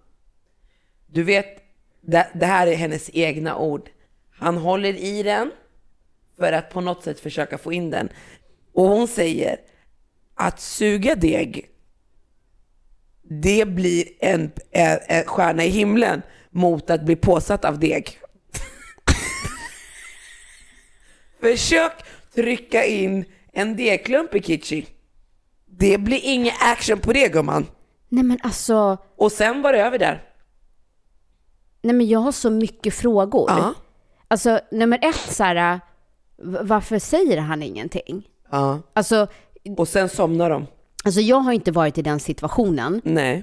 [1.06, 1.59] Du vet,
[2.00, 3.90] det, det här är hennes egna ord.
[4.30, 5.50] Han håller i den
[6.38, 8.08] för att på något sätt försöka få in den.
[8.74, 9.56] Och hon säger
[10.34, 11.70] att suga deg,
[13.22, 18.10] det blir en, en, en stjärna i himlen mot att bli påsatt av deg.
[21.40, 21.92] Försök
[22.34, 24.86] trycka in en degklump i Kitchi.
[25.66, 27.66] Det blir ingen action på det gumman.
[28.08, 30.29] Nej men alltså, Och sen var det över där.
[31.82, 33.50] Nej men jag har så mycket frågor.
[33.50, 33.74] Ja.
[34.28, 35.80] Alltså nummer ett så här,
[36.62, 38.28] varför säger han ingenting?
[38.50, 38.78] Ja.
[38.92, 39.26] Alltså,
[39.76, 40.66] Och sen somnar de.
[41.04, 43.00] alltså jag har inte varit i den situationen.
[43.04, 43.42] Nej.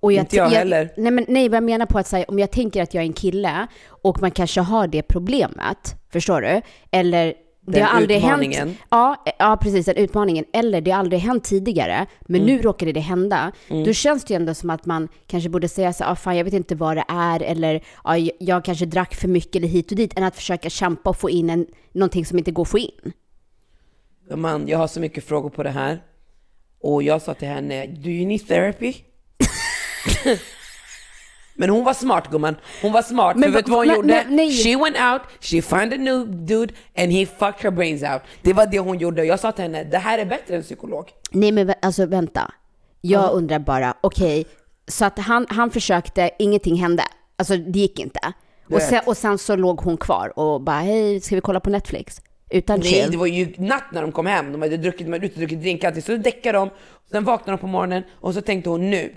[0.00, 0.92] Och Inte jag heller.
[0.96, 3.06] Nej, men nej, vad jag menar på att säga, om jag tänker att jag är
[3.06, 3.66] en kille
[4.02, 6.62] och man kanske har det problemet, förstår du?
[6.90, 7.34] Eller
[7.72, 8.68] det har aldrig utmaningen.
[8.68, 8.78] hänt.
[8.90, 10.44] Ja, ja, precis, den utmaningen.
[10.52, 12.54] Eller det har aldrig hänt tidigare, men Mm.
[12.56, 13.52] nu råkade det hända.
[13.68, 16.44] Då känns det ju ändå som att man kanske borde säga så ah, fan jag
[16.44, 19.90] vet inte vad det är, eller ah, jag- jag kanske drack för mycket eller hit
[19.90, 22.68] och dit, än att försöka kämpa och få in en, någonting som inte går att
[22.68, 23.12] få in.
[24.34, 26.02] Man, jag har så mycket frågor på det här.
[26.82, 28.94] Och jag sa till henne, do you need therapy?
[31.60, 32.56] Men hon var smart gumman.
[32.82, 33.36] Hon var smart.
[33.36, 34.24] Men för vet du vad hon gjorde?
[34.28, 34.52] nej.
[34.52, 38.22] She went out, she found a new dude and he fucked her brains out.
[38.42, 39.24] Det var det hon gjorde.
[39.24, 41.04] Jag sa till henne, det här är bättre än psykolog.
[41.30, 42.52] Nej men alltså vänta.
[43.00, 44.46] Jag undrar bara, okej,
[44.88, 47.02] så att han, han försökte, ingenting hände.
[47.36, 48.20] Alltså det gick inte.
[48.70, 51.70] Och sen, och sen så låg hon kvar och bara, hej, ska vi kolla på
[51.70, 52.20] Netflix?
[52.50, 53.10] Utan Nej, chill.
[53.10, 54.52] det var ju natt när de kom hem.
[54.52, 56.00] De hade druckit, de hade ute druckit drinkar.
[56.00, 56.70] Så däckade de.
[57.10, 59.16] Sen vaknade de på morgonen och så tänkte hon nu.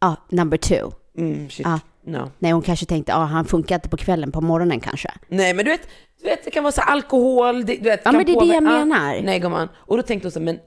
[0.00, 0.97] Ja, number two.
[1.18, 1.66] Mm, shit.
[1.66, 1.78] Ah.
[2.04, 2.30] No.
[2.38, 5.10] Nej, hon kanske tänkte, ja, han funkar inte på kvällen, på morgonen kanske.
[5.28, 5.88] Nej men du vet,
[6.22, 8.46] du vet det kan vara så alkohol, det, du vet, Ja, men det är det
[8.46, 9.22] jag påverka- menar.
[9.22, 9.68] nej gumman.
[9.76, 10.58] Och då tänkte hon så, men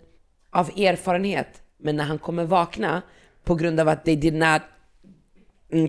[0.52, 1.48] av erfarenhet,
[1.80, 3.02] men när han kommer vakna
[3.44, 4.62] på grund av att they did not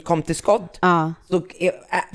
[0.04, 0.78] kom till skott.
[0.82, 1.12] Ja.
[1.28, 1.42] Så,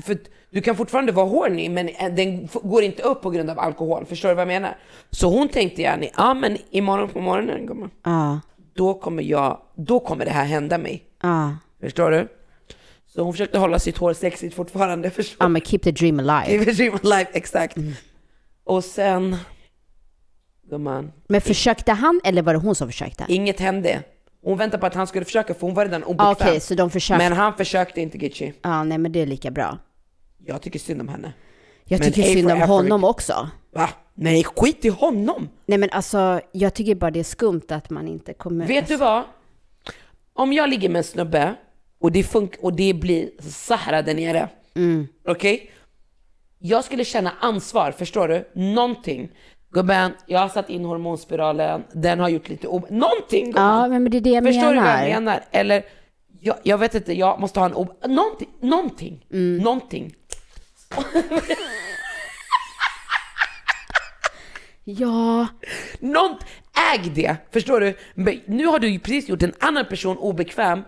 [0.02, 0.18] för
[0.50, 4.04] du kan fortfarande vara horny men äh, den går inte upp på grund av alkohol.
[4.06, 4.76] Förstår du vad jag menar?
[5.10, 8.40] Så hon tänkte gärna, ja men imorgon på morgonen gumman, Ja,
[8.74, 11.02] då kommer jag, då kommer det här hända mig.
[11.22, 11.56] ja.
[11.80, 12.28] Förstår du?
[13.18, 16.58] Så hon försökte hålla sitt hår sexigt fortfarande, förstår Ja, men keep the dream alive.
[16.58, 17.76] Live a dream of life, exakt.
[17.76, 17.92] Mm.
[18.64, 19.36] Och sen,
[20.70, 23.24] gumman, Men försökte han eller var det hon som försökte?
[23.28, 24.02] inget hände.
[24.42, 26.32] Hon väntade på att han skulle försöka för hon var redan obekväm.
[26.32, 27.28] Okej, så de försökte.
[27.28, 28.52] Men han försökte inte Gitchi.
[28.62, 29.78] Ja, nej men det är lika bra.
[30.46, 31.32] Jag tycker synd om henne.
[31.84, 33.48] Jag Men tycker synd om honom också.
[33.72, 33.88] Va?
[34.14, 35.48] Nej, skit i honom!
[35.66, 38.66] Nej men alltså, jag tycker bara det är skumt att man inte kommer...
[38.66, 39.24] Vet du vad?
[40.34, 41.54] om jag ligger med en snubbe
[42.00, 44.48] och det, fun- och det blir Sahara där nere,
[45.28, 45.70] okej?
[46.58, 48.50] Jag skulle känna ansvar, förstår du?
[48.54, 49.28] Någonting.
[49.70, 52.86] Gubben, jag har satt in hormonspiralen, den har gjort lite o...
[52.90, 53.92] Någonting gumman.
[53.92, 55.06] Ja, men det är det jag Förstår du vad menar.
[55.06, 55.44] jag menar?
[55.50, 55.82] Eller,
[56.40, 57.86] jag, jag vet inte, jag måste ha en o...
[58.06, 59.56] Någonting, någonting, Mm.
[59.64, 60.14] någonting.
[64.84, 65.46] Ja,
[66.00, 66.38] Nånt,
[66.94, 67.94] äg det, förstår du?
[68.46, 70.82] Nu har du precis gjort en annan person obekväm.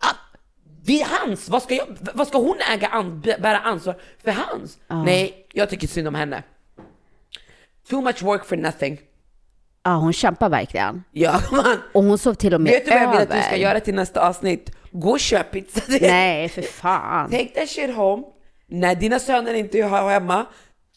[0.00, 0.14] Ah,
[0.84, 4.78] Det är hans, vad ska, jag, vad ska hon äga, an, bära ansvar för hans?
[4.88, 6.42] Nej, jag tycker synd om henne.
[7.90, 9.00] Too much work for nothing.
[9.84, 11.04] ja, hon kämpar verkligen.
[11.12, 11.78] Ja, man.
[11.94, 13.46] Och hon sov till och med Vet du vad jag vill att du över.
[13.46, 14.70] ska göra till nästa avsnitt?
[14.90, 15.80] Gå och köp pizza.
[16.00, 17.30] Nej, för fan.
[17.30, 18.22] Take that shit home.
[18.66, 20.46] När dina söner inte är hemma,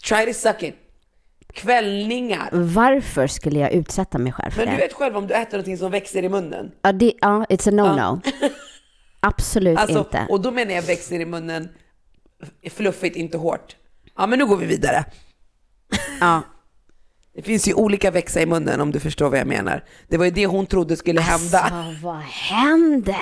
[0.07, 0.75] try to suck it.
[1.55, 2.49] Kvällningar.
[2.51, 4.81] Varför skulle jag utsätta mig själv för Men du det?
[4.81, 6.71] vet själv om du äter någonting som växer i munnen.
[6.81, 8.21] Ja, det, ja it's a no-no.
[9.19, 10.25] Absolut Alltså, inte.
[10.29, 11.69] och då menar jag växer i munnen
[12.71, 13.75] fluffigt, inte hårt.
[14.17, 15.05] Ja men nu går vi vidare.
[16.19, 16.41] Ja.
[17.35, 19.83] Det finns ju olika växa i munnen om du förstår vad jag menar.
[20.07, 21.59] Det var ju det hon trodde skulle hända.
[21.59, 23.21] Alltså, vad händer?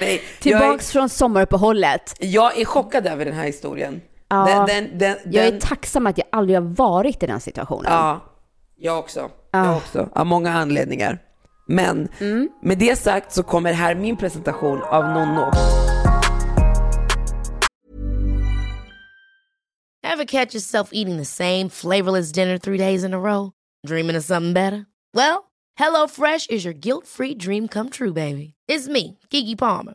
[0.00, 2.14] Nej, Tillbaks från sommaruppehållet.
[2.20, 4.00] är, jag är chockad över den här historien.
[4.30, 7.40] Ja, den, den, den, Jag är den- tacksam att jag aldrig har varit i den
[7.40, 7.92] situationen.
[7.92, 8.20] Ja,
[8.76, 9.30] jag också.
[9.50, 9.64] Ah.
[9.64, 10.08] Jag också.
[10.14, 11.18] Av många anledningar.
[11.68, 12.48] Men Mm.
[12.62, 15.50] med det sagt så kommer här min presentation av Nonno.
[20.02, 23.50] Ever catch yourself eating the same flavorless dinner three days in a row?
[23.86, 24.86] Dreaming of something better?
[25.14, 25.44] Well,
[25.80, 28.54] HelloFresh is your guilt-free dream come true, baby.
[28.68, 29.94] It's me, Kiki Palmer.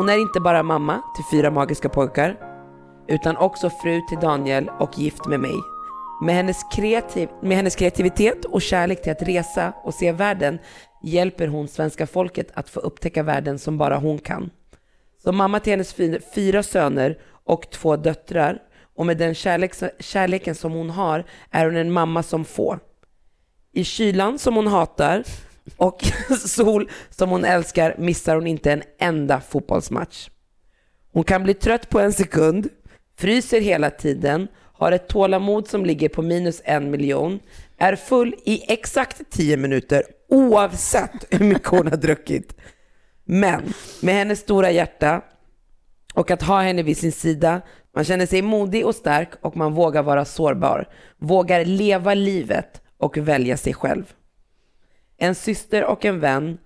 [0.00, 2.36] Hon är inte bara mamma till fyra magiska pojkar,
[3.08, 5.54] utan också fru till Daniel och gift med mig.
[6.22, 10.58] Med hennes, kreativ med hennes kreativitet och kärlek till att resa och se världen
[11.02, 14.50] hjälper hon svenska folket att få upptäcka världen som bara hon kan.
[15.22, 18.58] Som mamma till hennes fy- fyra söner och två döttrar
[18.96, 22.78] och med den kärlek, kärleken som hon har är hon en mamma som få.
[23.72, 25.24] I kylan som hon hatar
[25.76, 26.04] och
[26.46, 30.28] sol som hon älskar missar hon inte en enda fotbollsmatch.
[31.12, 32.68] Hon kan bli trött på en sekund,
[33.18, 37.40] fryser hela tiden, har ett tålamod som ligger på minus en miljon,
[37.78, 42.56] är full i exakt tio minuter oavsett hur mycket hon har druckit.
[43.24, 45.22] Men med hennes stora hjärta
[46.14, 47.60] och att ha henne vid sin sida,
[47.94, 53.16] man känner sig modig och stark och man vågar vara sårbar, vågar leva livet och
[53.16, 54.14] välja sig själv.
[55.22, 56.58] En syster och en vän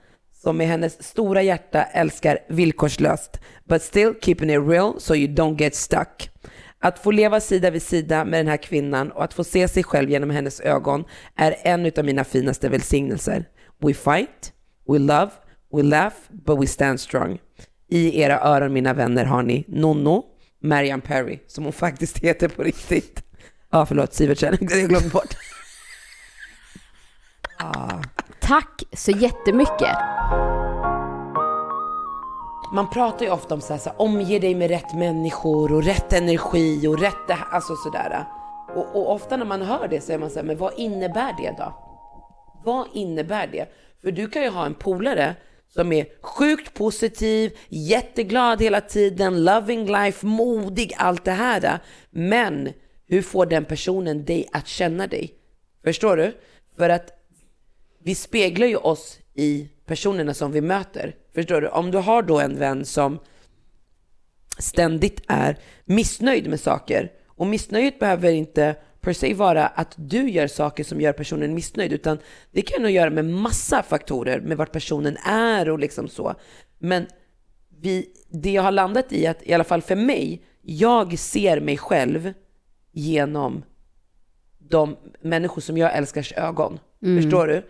[0.43, 5.61] som med hennes stora hjärta älskar villkorslöst, but still keeping it real so you don't
[5.61, 6.31] get stuck.
[6.79, 9.83] Att få leva sida vid sida med den här kvinnan och att få se sig
[9.85, 11.05] själv genom hennes ögon
[11.37, 13.45] är en av mina finaste välsignelser.
[13.79, 14.53] We fight,
[14.89, 15.31] we love,
[15.73, 17.39] we laugh, but we stand strong.
[17.89, 20.25] I era öron mina vänner har ni Nonno,
[20.63, 23.23] Marianne Perry, som hon faktiskt heter på riktigt.
[23.71, 25.37] Ja, förlåt, Sivertsen, jag glömde bort.
[27.59, 28.03] Ah.
[28.47, 29.97] Tack så jättemycket.
[32.73, 35.85] Man pratar ju ofta om så här, så här, omge dig med rätt människor och
[35.85, 38.25] rätt energi och rätt, det här", alltså sådär.
[38.75, 41.35] Och, och ofta när man hör det så är man så här, men vad innebär
[41.39, 41.75] det då?
[42.65, 43.67] Vad innebär det?
[44.03, 45.35] För du kan ju ha en polare
[45.69, 51.79] som är sjukt positiv, jätteglad hela tiden, loving life, modig, allt det här.
[52.11, 52.73] Men
[53.07, 55.35] hur får den personen dig att känna dig?
[55.85, 56.33] Förstår du?
[56.77, 57.24] För att
[58.05, 61.17] vi speglar ju oss i personerna som vi möter.
[61.35, 61.69] Förstår du?
[61.69, 63.19] Om du har då en vän som
[64.59, 70.47] ständigt är missnöjd med saker och missnöjet behöver inte per se vara att du gör
[70.47, 72.19] saker som gör personen missnöjd, utan
[72.51, 76.35] det kan nog göra med massa faktorer, med vart personen är och liksom så.
[76.79, 77.07] Men
[77.81, 81.79] vi, det jag har landat i, att i alla fall för mig, jag ser mig
[81.79, 82.33] själv
[82.93, 83.65] genom
[84.69, 86.79] de människor som jag älskars ögon.
[87.23, 87.63] Förstår du?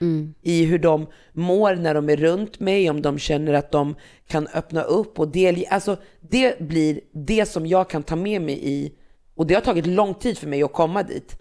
[0.43, 3.95] I hur de mår när de är runt mig, om de känner att de
[4.29, 5.69] kan öppna upp och delge.
[5.71, 8.93] Alltså det blir det som jag kan ta med mig i,
[9.35, 11.41] och det har tagit lång tid för mig att komma dit,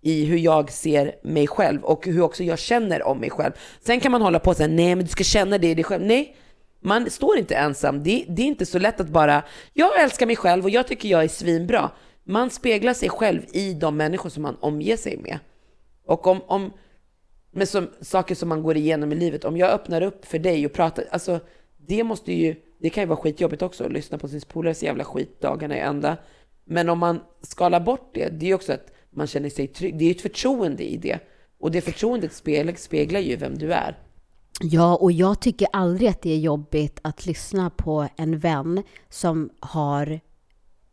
[0.00, 3.52] i hur jag ser mig själv och hur också jag känner om mig själv.
[3.80, 6.02] Sen kan man hålla på säga, nej men du ska känna det i dig själv.
[6.04, 6.36] Nej,
[6.80, 8.02] man står inte ensam.
[8.02, 11.08] Det, det är inte så lätt att bara, jag älskar mig själv och jag tycker
[11.08, 11.90] jag är svinbra.
[12.24, 15.38] Man speglar sig själv i de människor som man omger sig med.
[16.06, 16.72] Och om, om
[17.50, 20.66] med som, saker som man går igenom i livet, om jag öppnar upp för dig
[20.66, 21.40] och pratar, alltså
[21.76, 25.04] det måste ju, det kan ju vara skitjobbigt också att lyssna på sin polares jävla
[25.04, 26.16] skit dagarna i ända.
[26.64, 29.98] Men om man skalar bort det, det är ju också att man känner sig trygg,
[29.98, 31.18] det är ju ett förtroende i det.
[31.58, 33.98] Och det förtroendet speglar, speglar ju vem du är.
[34.60, 39.50] Ja, och jag tycker aldrig att det är jobbigt att lyssna på en vän som
[39.60, 40.20] har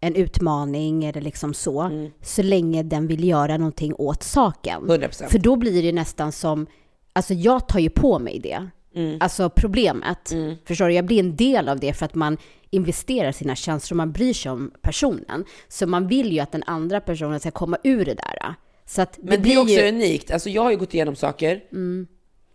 [0.01, 2.11] en utmaning eller liksom så, Mm.
[2.21, 4.83] så länge den vill göra någonting åt saken.
[4.89, 5.29] 100%.
[5.31, 6.67] För då blir det nästan som,
[7.13, 8.67] alltså jag tar ju på mig det.
[8.95, 9.17] Mm.
[9.21, 10.33] Alltså problemet.
[10.65, 10.93] Förstår du?
[10.93, 12.37] Jag blir en del av det för att man
[12.69, 15.45] investerar sina känslor, man bryr sig om personen.
[15.67, 18.55] Så man vill ju att den andra personen ska komma ur det där.
[18.85, 19.87] Så att Men det, blir är också ju...
[19.89, 20.31] unikt.
[20.31, 21.61] Alltså jag har ju gått igenom saker.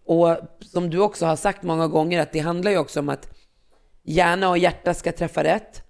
[0.07, 3.29] Och som du också har sagt många gånger, att det handlar ju också om att
[4.05, 5.83] hjärna och hjärta ska träffa rätt.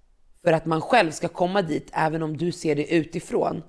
[0.47, 3.63] För att man själv ska komma dit, även om du ser det utifrån.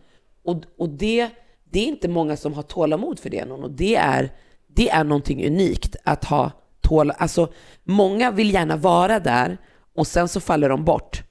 [0.43, 1.29] Och, och det,
[1.71, 3.63] det är inte många som har tålamod för det, någon.
[3.63, 4.31] Och det är,
[4.67, 7.11] det är någonting unikt att ha tål...
[7.11, 9.57] Alltså, många vill gärna vara där
[9.95, 11.23] och sen så faller de bort.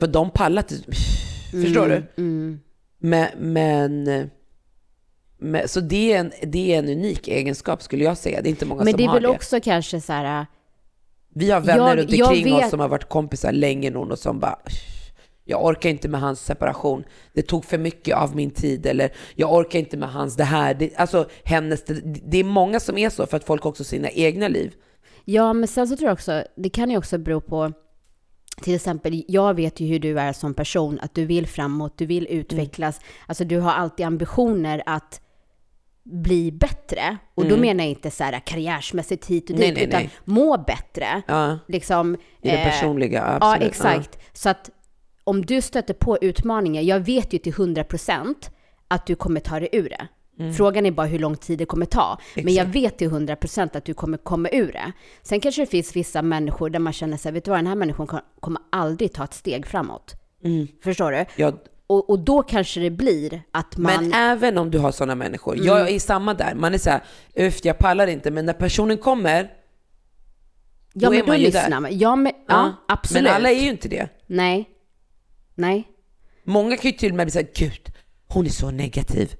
[0.00, 0.84] För de pallar till...
[1.50, 2.22] Förstår du?
[2.98, 4.30] Men, men,
[5.38, 8.42] men, så det är, en, det är en unik egenskap skulle jag säga.
[8.42, 9.28] Det är inte många Men som det är har väl det.
[9.28, 10.46] också kanske så här...
[11.34, 13.96] Vi har vänner jag- runt jag omkring vet- oss som har varit kompisar länge nu
[13.98, 14.58] och som bara
[15.44, 17.04] jag orkar inte med hans separation.
[17.32, 18.86] Det tog för mycket av min tid.
[18.86, 20.74] Eller jag orkar inte med hans det här.
[20.74, 21.94] Det, alltså hennes, det,
[22.26, 24.74] det är många som är så för att folk också har sina egna liv.
[25.24, 27.72] Ja, men sen så tror jag också, det kan ju också bero på,
[28.62, 32.06] till exempel, jag vet ju hur du är som person, att du vill framåt, du
[32.06, 35.20] vill utvecklas, alltså du har alltid ambitioner att
[36.04, 37.16] bli bättre.
[37.34, 40.10] Och då menar jag inte så här karriärsmässigt hit och dit, Nej, nej, utan nej.
[40.24, 41.22] må bättre.
[41.26, 43.68] Ja, Liksom, I det eh, personliga, Ja, absolut.
[43.70, 44.18] exakt.
[44.32, 44.70] Så att
[45.24, 48.34] om du stöter på utmaningar, jag vet ju till 100%
[48.88, 50.06] att du kommer ta dig ur det.
[50.56, 52.18] Frågan är bara hur lång tid det kommer ta.
[52.36, 54.92] Men jag vet till 100% att du kommer komma ur det.
[55.22, 57.74] Sen kanske det finns vissa människor där man känner sig, vet du vad, den här
[57.74, 60.14] människan kom- kommer aldrig ta ett steg framåt.
[60.84, 61.24] Förstår du?
[61.36, 61.52] Ja,
[61.86, 64.10] Och, och då kanske det blir att man...
[64.10, 66.54] Men även om du har sådana människor, jag är samma där.
[66.54, 67.02] Man är så här,
[67.34, 69.50] uff jag pallar inte, men när personen kommer,
[70.92, 71.88] ja, då men är man ju lyssnar där.
[71.92, 73.22] Ja, men, ja, absolut.
[73.22, 74.08] Men alla är ju inte det.
[74.26, 74.68] Nej.
[75.54, 75.88] Nej.
[76.44, 77.92] Många kan ju till och med bli såhär, gud,
[78.26, 79.34] hon är så negativ.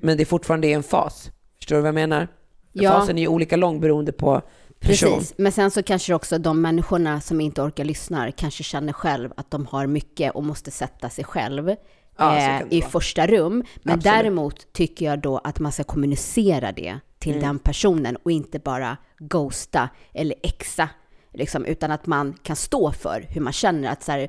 [0.00, 1.30] Men det är fortfarande en fas.
[1.56, 2.28] Förstår du vad jag menar?
[2.72, 2.90] Ja.
[2.90, 4.42] Fasen är ju olika lång beroende på
[4.80, 5.14] person.
[5.18, 9.32] Precis, men sen så kanske också de människorna som inte orkar lyssna kanske känner själv
[9.36, 11.74] att de har mycket och måste sätta sig själv
[12.18, 12.90] Ja, eh, i vara.
[12.90, 13.64] första rum.
[13.82, 14.04] Men Absolut.
[14.04, 17.42] däremot tycker jag då att man ska kommunicera det till Mm.
[17.44, 20.88] den personen och inte bara ghosta eller exa,
[21.34, 23.88] liksom, utan att man kan stå för hur man känner.
[23.92, 24.28] Att så här,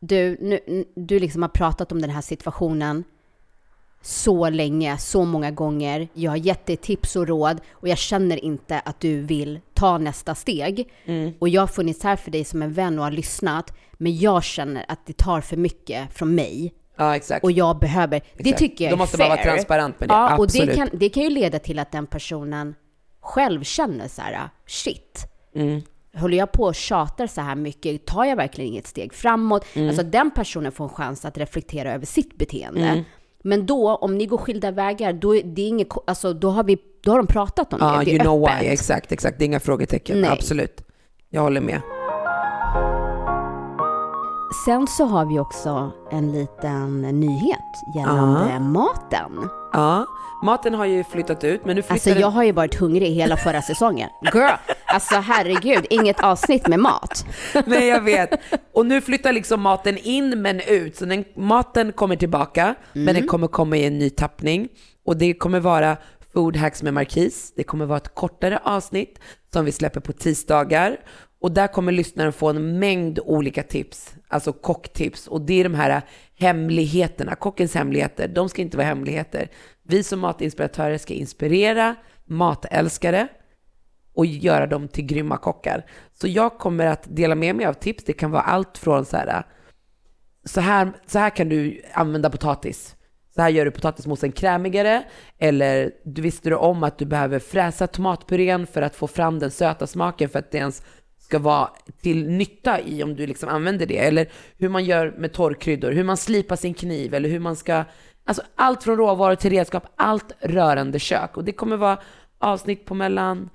[0.00, 3.04] du, nu, du liksom har pratat om den här situationen
[4.02, 6.08] så länge, så många gånger.
[6.12, 9.98] Jag har gett dig tips och råd och jag känner inte att du vill ta
[9.98, 10.92] nästa steg.
[11.04, 11.32] Mm.
[11.38, 14.44] Och jag har funnits här för dig som en vän och har lyssnat, men jag
[14.44, 16.74] känner att det tar för mycket från mig.
[16.96, 17.44] Ja, exakt.
[17.44, 18.58] Och jag behöver, det Exakt.
[18.58, 19.28] tycker jag Då är måste fair.
[19.28, 20.76] man vara transparent med det, Ja, och det absolut.
[20.76, 22.74] kan, det kan ju leda till att den personen
[23.20, 25.26] själv känner så här, shit.
[25.54, 25.82] Mm.
[26.14, 29.64] Håller jag på och tjatar så här mycket, tar jag verkligen inget steg framåt?
[29.74, 29.88] Mm.
[29.88, 33.04] Alltså den personen får en chans att reflektera över sitt beteende.
[33.44, 36.78] Men då, om ni går skilda vägar, då, är det inget, alltså, då, har vi,
[37.00, 38.04] då har de pratat om Ja, det.
[38.04, 38.62] Det är you know öppet.
[38.62, 38.66] why.
[38.68, 39.38] Exakt, exakt.
[39.38, 40.20] Det är inga frågetecken.
[40.20, 40.30] Nej.
[40.30, 40.84] Absolut.
[41.30, 41.80] Jag håller med.
[44.54, 47.58] Sen så har vi också en liten nyhet
[47.96, 49.48] gällande maten.
[49.72, 50.06] Ja,
[50.44, 52.20] maten har ju flyttat ut, men nu flyttar Alltså den...
[52.20, 54.08] jag har ju varit hungrig hela förra säsongen.
[54.34, 54.50] Girl,
[54.86, 57.26] alltså herregud, inget avsnitt med mat.
[57.66, 58.30] Nej, jag vet.
[58.74, 60.96] Och nu flyttar liksom maten in men ut.
[60.96, 63.14] Så den, maten kommer tillbaka, men Mm.
[63.14, 64.68] den kommer komma i en ny tappning.
[65.06, 65.96] Och det kommer vara
[66.34, 67.52] Food Hacks med Marquis.
[67.56, 69.18] Det kommer vara ett kortare avsnitt
[69.52, 70.96] som vi släpper på tisdagar.
[71.40, 75.26] Och där kommer lyssnaren få en mängd olika tips, alltså kocktips.
[75.26, 76.02] Och det är de här
[76.38, 78.28] hemligheterna, kockens hemligheter.
[78.28, 79.48] De ska inte vara hemligheter.
[79.82, 83.28] Vi som matinspiratörer ska inspirera matälskare
[84.14, 85.86] och göra dem till grymma kockar.
[86.12, 88.04] Så jag kommer att dela med mig av tips.
[88.04, 89.46] Det kan vara allt från så här,
[90.44, 92.96] så här, så här kan du använda potatis.
[93.34, 95.02] Så här gör du potatismosen krämigare.
[95.38, 99.50] Eller du visste du om att du behöver fräsa tomatpurén för att få fram den
[99.50, 100.82] söta smaken för att det ens
[101.30, 101.68] ska vara
[102.02, 103.98] till nytta i om du liksom använder det.
[103.98, 104.28] Eller
[104.58, 107.84] hur man gör med torrkryddor, hur man slipar sin kniv eller hur man ska...
[108.24, 111.36] Alltså allt från råvaror till redskap, allt rörande kök.
[111.36, 111.98] Och det kommer vara
[112.38, 113.50] avsnitt på mellan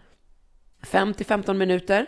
[0.83, 2.05] 5 till 15 minuter.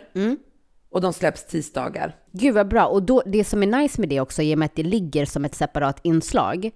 [0.90, 2.16] Och de släpps tisdagar.
[2.32, 2.86] Gud vad bra.
[2.86, 5.24] Och då, det som är nice med det också, i och med att det ligger
[5.24, 6.70] som ett separat inslag,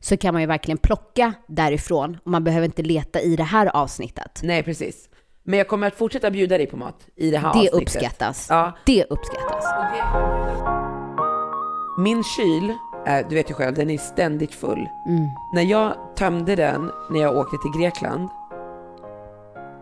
[0.00, 3.66] så kan man ju verkligen plocka därifrån och man behöver inte leta i det här
[3.66, 4.40] avsnittet.
[4.42, 5.08] Nej, precis.
[5.44, 7.82] Men jag kommer att fortsätta bjuda dig på mat i det här Det avsnittet.
[7.82, 8.46] uppskattas.
[8.50, 8.72] Ja.
[8.86, 9.64] Det uppskattas.
[11.98, 12.74] Min kyl,
[13.06, 14.88] är, du vet ju själv, den är ständigt full.
[15.54, 18.28] När jag tömde den när jag åkte till Grekland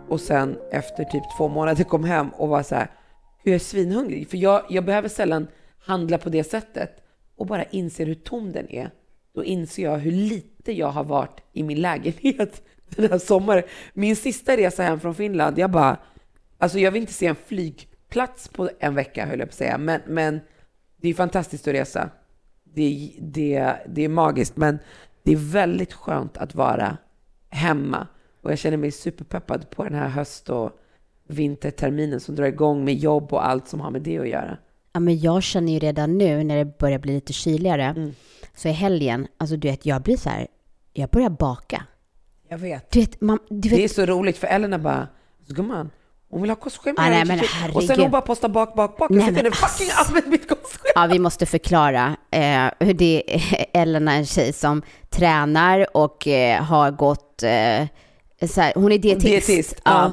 [0.08, 2.90] och sen efter typ två månader kom hem och var så här,
[3.44, 4.30] hur jag är svinhungrig.
[4.30, 5.46] För jag, jag behöver sällan
[5.78, 6.90] handla på det sättet
[7.36, 8.90] och bara inser hur tom den är.
[9.34, 12.62] Då inser jag hur lite jag har varit i min lägenhet
[12.96, 13.62] den här sommaren.
[13.94, 15.96] Min sista resa hem från Finland, jag bara,
[16.58, 19.78] alltså jag vill inte se en flygplats på en vecka höll jag på att säga,
[19.78, 20.40] men, men
[21.00, 22.10] det är fantastiskt att resa.
[22.74, 24.78] Det, det, det är magiskt, men
[25.22, 26.96] det är väldigt skönt att vara
[27.48, 28.06] hemma.
[28.42, 30.70] Och jag känner mig superpeppad på den här höst och
[31.28, 34.58] vinterterminen som drar igång med jobb och allt som har med det att göra.
[34.92, 38.12] Ja, men jag känner ju redan nu när det börjar bli lite kyligare, Mm.
[38.54, 40.46] så i helgen, alltså du vet, jag blir så här,
[40.92, 41.84] jag börjar baka.
[42.50, 42.90] Jag vet.
[42.90, 45.08] Du vet, man, du vet Det är så roligt för Elena bara,
[45.48, 45.90] så gumman,
[46.30, 46.94] hon vill ha kostschema.
[46.98, 47.40] Ah, nej, men
[47.74, 49.10] Och sen hon bara postar bak, bak, bak.
[49.10, 50.92] Nej, Jag sitter och fucking använder mitt kostschema.
[50.94, 56.28] Ja, vi måste förklara eh, hur det är Ellen är en tjej som tränar och
[56.28, 57.86] eh, har gått, eh,
[58.48, 59.46] så här, hon är dietist.
[59.46, 60.12] Dietist, ja.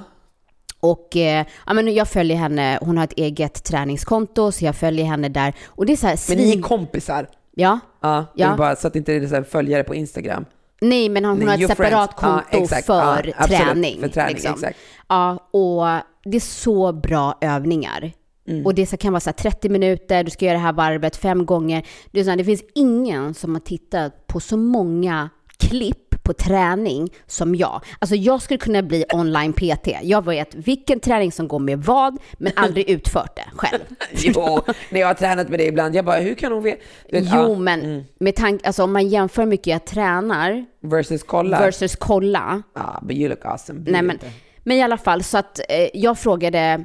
[0.80, 5.06] Och eh, ja, men jag följer henne, hon har ett eget träningskonto så jag följer
[5.06, 5.54] henne där.
[5.66, 7.30] Och det är så här Men ni är kompisar.
[7.56, 8.26] Ja, Ja, Ja.
[8.36, 8.56] ja.
[8.58, 10.46] Bara, så att inte det är så följare på Instagram.
[10.82, 12.46] Nej men hon Nej, har ett separat friends.
[12.52, 12.86] konto exakt.
[12.86, 13.62] för absolut.
[13.62, 14.00] träning.
[14.00, 14.64] För träning, liksom.
[15.08, 15.86] Ja, och
[16.32, 18.12] det är så bra övningar.
[18.48, 18.66] Mm.
[18.66, 21.46] Och det kan vara så här 30 minuter, du ska göra det här varvet fem
[21.46, 21.88] gånger.
[22.12, 26.34] Det, är så här, det finns ingen som har tittat på så många klipp på
[26.34, 27.82] träning som jag.
[28.00, 29.88] Alltså jag skulle kunna bli online PT.
[30.02, 33.80] Jag vet vilken träning som går med vad, men aldrig utfört det själv.
[34.12, 36.82] Jo, när jag har tränat med dig ibland, jag bara, hur kan hon veta?
[37.12, 41.60] Jo, men med tanke, alltså om man jämför hur mycket jag tränar Versus kolla.
[41.60, 43.92] versus kolla, Ja, but you look awesome.
[43.92, 44.20] Nej, men,
[44.64, 46.84] men i alla fall, så att eh, jag frågade,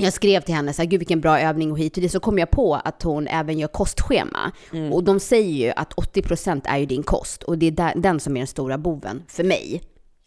[0.00, 2.20] jag skrev till henne så här, gud vilken bra övning och hit och det, så
[2.20, 4.52] kom jag på att hon även gör kostschema.
[4.72, 4.92] Mm.
[4.92, 8.20] Och de säger ju att 80% är ju din kost och det är där, den
[8.20, 9.82] som är den stora boven för mig.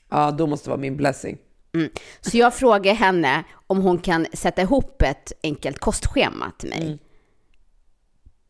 [0.10, 1.38] Ja, då måste det vara min blessing.
[1.76, 1.90] Mm.
[2.22, 6.86] Så jag frågade henne om hon kan sätta ihop ett enkelt kostschema till mig.
[6.86, 6.98] Mm.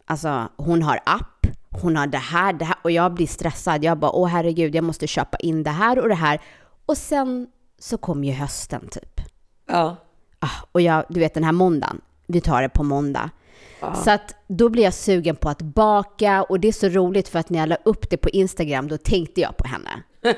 [0.05, 3.83] Alltså, hon har app, hon har det här, det här och jag blir stressad.
[3.83, 6.41] Jag bara, åh herregud, jag måste köpa in det här och det här.
[6.85, 7.47] Och sen
[7.79, 9.21] så kom ju hösten typ.
[9.67, 9.95] Ja.
[10.43, 13.29] Ah, och jag, du vet den här måndagen, vi tar det på måndag.
[14.03, 17.39] Så att då blir jag sugen på att baka och det är så roligt för
[17.39, 19.89] att när jag la upp det på Instagram då tänkte jag på henne.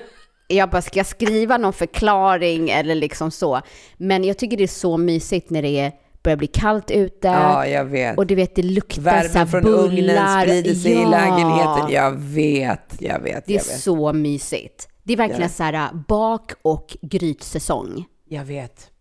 [0.47, 3.61] Jag bara, ska jag skriva någon förklaring eller liksom så?
[3.97, 5.91] Men jag tycker det är så mysigt när det är,
[6.23, 7.27] börjar bli kallt ute.
[7.27, 8.17] ja, jag vet.
[8.17, 9.85] Och du vet, det luktar så Värmen här från bullar.
[9.85, 11.09] ugnen sprider sig i Ja.
[11.09, 11.89] lägenheten.
[11.91, 13.79] Jag vet, jag vet, Det är jag vet.
[13.79, 14.87] så mysigt.
[15.03, 18.05] Det är verkligen så här bak och grytsäsong.
[18.29, 18.91] Jag vet.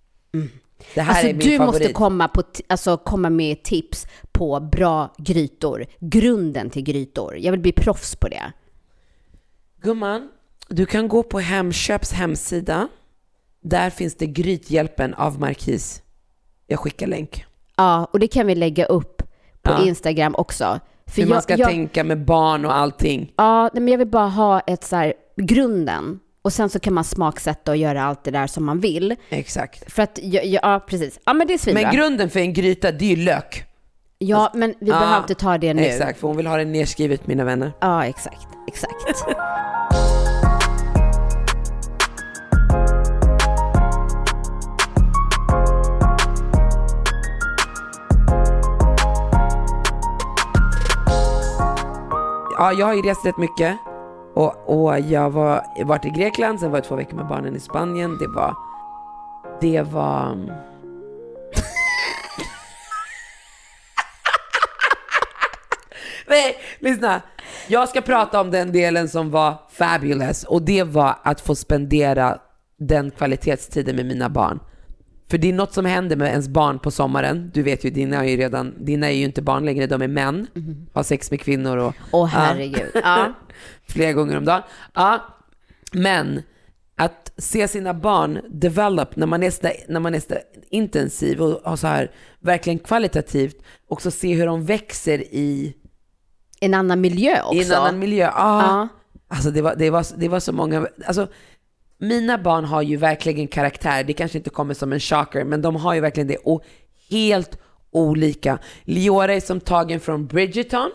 [0.95, 1.81] Det här Alltså är min du favorit.
[1.81, 5.87] måste komma, på alltså, komma med tips på bra grytor.
[6.01, 7.37] Grunden till grytor.
[7.39, 8.53] Jag vill bli proffs på det.
[9.83, 10.29] Gumman,
[10.69, 12.89] du kan gå på Hemköps hemsida.
[13.61, 16.03] Där finns det Grythjälpen av Markis.
[16.67, 17.45] Jag skickar länk.
[17.77, 19.23] Ja, och det kan vi lägga upp
[19.63, 19.85] på Ja.
[19.87, 20.81] Instagram också.
[21.07, 23.33] För Hur jag, man ska jag, tänka med barn och allting.
[23.37, 26.21] Ja, men jag vill bara ha ett så här, grunden.
[26.45, 29.17] Och sen så kan man smaksätta och göra allt det där som man vill.
[29.29, 29.93] Exakt.
[29.93, 31.19] För att, ja, ja precis.
[31.27, 31.83] Ja, men det är svinbra.
[31.83, 33.65] Men grunden för en gryta, det är ju lök.
[34.19, 35.83] Ja, men vi Ja, behöver inte ta det nu.
[35.83, 37.73] Exakt, för hon vill ha det nedskrivet, mina vänner.
[37.81, 38.49] Ja, exakt.
[38.69, 39.25] Exakt.
[52.59, 53.77] Ja, jag har ju rest rätt mycket.
[54.35, 57.61] Och, och jag var varit i Grekland, sen var jag två veckor med barnen i
[57.61, 58.19] Spanien.
[58.19, 58.55] Det var...
[59.61, 60.33] Det var...
[60.33, 60.47] Mm.
[66.27, 67.23] Nej, lyssna.
[67.69, 72.39] Jag ska prata om den delen som var fabulous och det var att få spendera
[72.79, 74.61] den kvalitetstiden med mina barn.
[75.31, 77.51] För det är något som händer med ens barn på sommaren.
[77.55, 80.09] Du vet ju, dina är ju redan, dina är ju inte barn längre, de är
[80.09, 80.47] män.
[80.93, 81.95] Har sex med kvinnor och...
[82.13, 82.91] Åh herregud.
[82.95, 83.33] Ja.
[83.89, 84.63] flera gånger om dagen.
[84.95, 85.25] Ja,
[85.93, 86.43] men
[86.97, 90.35] att se sina barn develop när man är så, när man är så
[90.71, 92.11] intensiv och har så här
[92.41, 93.57] verkligen kvalitativt,
[93.89, 95.75] också se hur de växer i,
[96.61, 97.55] En annan miljö också.
[97.55, 98.31] i en annan miljö.
[98.35, 98.89] Ah, Ja.
[99.29, 101.29] Alltså det var, det, var, det var så många, alltså
[102.09, 105.77] mina barn har ju verkligen karaktär, det kanske inte kommer som en shocker, men de
[105.77, 106.65] har ju verkligen det och
[107.11, 107.59] helt
[107.93, 108.59] olika.
[108.85, 110.91] Leora är som tagen från Bridgerton.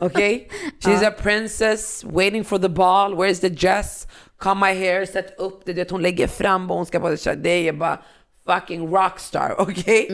[0.00, 0.50] Okej?
[0.80, 4.06] She's a princess waiting for the ball, where's the dress?
[4.38, 7.08] Come my hair, sätt upp det, du vet, hon lägger fram och hon ska på
[7.08, 7.98] det, det är bara
[8.46, 10.08] fucking rockstar, okej?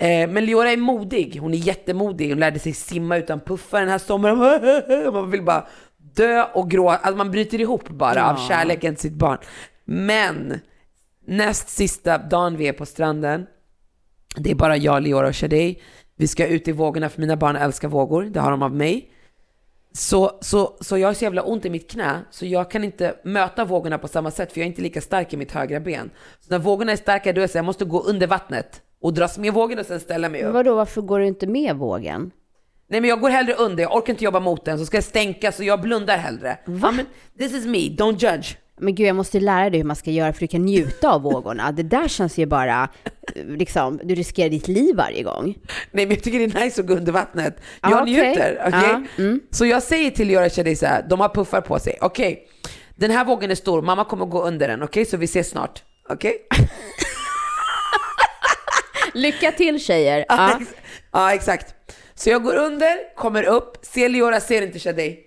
[0.00, 3.88] Eh, men Leora är modig, hon är jättemodig, hon lärde sig simma utan puffar den
[3.88, 5.12] här sommaren.
[5.12, 5.66] Man vill bara
[6.14, 9.38] dö och gråta, alltså man bryter ihop bara av kärleken till sitt barn.
[9.84, 10.60] Men
[11.26, 13.46] näst sista dagen vi är på stranden,
[14.36, 15.82] det är bara jag, Leora och Shadej.
[16.16, 19.10] Vi ska ut i vågorna för mina barn älskar vågor, det har de av mig.
[19.92, 23.14] Så, så, så jag har så jävla ont i mitt knä, så jag kan inte
[23.24, 26.10] möta vågorna på samma sätt, för jag är inte lika stark i mitt högra ben.
[26.40, 29.14] Så när vågorna är starka, då är det så jag måste gå under vattnet och
[29.14, 30.54] dras med vågen och sen ställa mig upp.
[30.54, 32.30] Vadå, varför går du inte med vågen?
[32.90, 35.04] Nej men jag går hellre under, jag orkar inte jobba mot den, så ska jag
[35.04, 36.58] stänka så jag blundar hellre.
[36.82, 37.06] Ja, men,
[37.38, 38.56] this is me, don't judge.
[38.80, 41.10] Men gud, jag måste lära dig hur man ska göra för att du kan njuta
[41.10, 41.72] av vågorna.
[41.72, 42.88] Det där känns ju bara,
[43.34, 45.44] eh, liksom, du riskerar ditt liv varje gång.
[45.90, 47.56] Nej men jag tycker det är nice att gå under vattnet.
[47.82, 48.12] Jag Ja, okej.
[48.12, 48.80] njuter, okej?
[48.82, 49.40] Ja, mm.
[49.50, 52.48] Så jag säger till Göra Shadi så här, de har puffar på sig, okej?
[52.96, 55.04] Den här vågen är stor, mamma kommer gå under den, okej?
[55.04, 56.36] Så vi ses snart, okej?
[59.14, 60.24] Lycka till tjejer!
[60.28, 60.50] Ja.
[60.50, 60.58] Ja.
[60.60, 60.74] ex-
[61.12, 61.74] ja exakt.
[62.18, 65.18] Så jag går under, kommer upp, ser Leora, ser inte Shadi.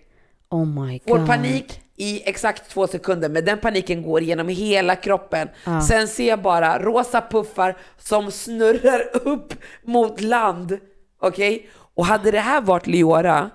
[0.50, 1.28] Oh my Får god.
[1.28, 5.50] panik i exakt två sekunder, men den paniken går genom hela kroppen.
[5.90, 10.78] Sen ser jag bara rosa puffar som snurrar upp mot land.
[11.22, 11.70] Okej?
[11.96, 13.50] Och hade det här varit Leora,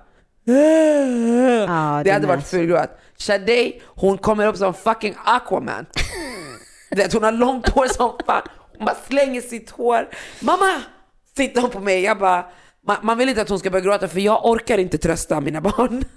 [0.45, 0.53] det
[2.05, 2.91] den hade varit fullgråt.
[3.19, 5.87] Shadej, hon kommer upp som fucking Aquaman.
[6.91, 8.43] Du vet, hon har långt hår som fan.
[8.77, 10.09] Hon bara slänger sitt hår.
[10.41, 10.83] Mamma!
[11.37, 12.03] Sitter hon på mig.
[12.03, 12.47] Jag bara,
[12.87, 15.61] man, man vill inte att hon ska börja gråta för jag orkar inte trösta mina
[15.61, 16.05] barn.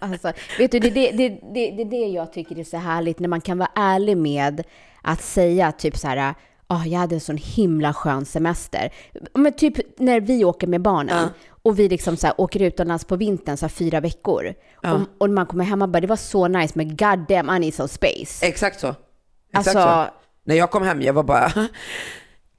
[0.00, 3.28] Alltså, vet du, det är det, det, det, det jag tycker är så härligt, när
[3.28, 4.62] man kan vara ärlig med
[5.02, 6.34] att säga typ så här,
[6.66, 8.92] ah, jag hade en sån himla skön semester.
[9.34, 11.28] Men typ när vi åker med barnen
[11.62, 14.54] och vi liksom så här, åker utomlands på vintern, så här, fyra veckor.
[14.76, 17.56] Och, och när man kommer hem och bara, det var så nice, men god damn,
[17.56, 18.46] I need some space.
[18.46, 18.94] Exakt så.
[19.52, 20.16] Exakt Alltså- så.
[20.44, 21.52] När jag kom hem, jag var bara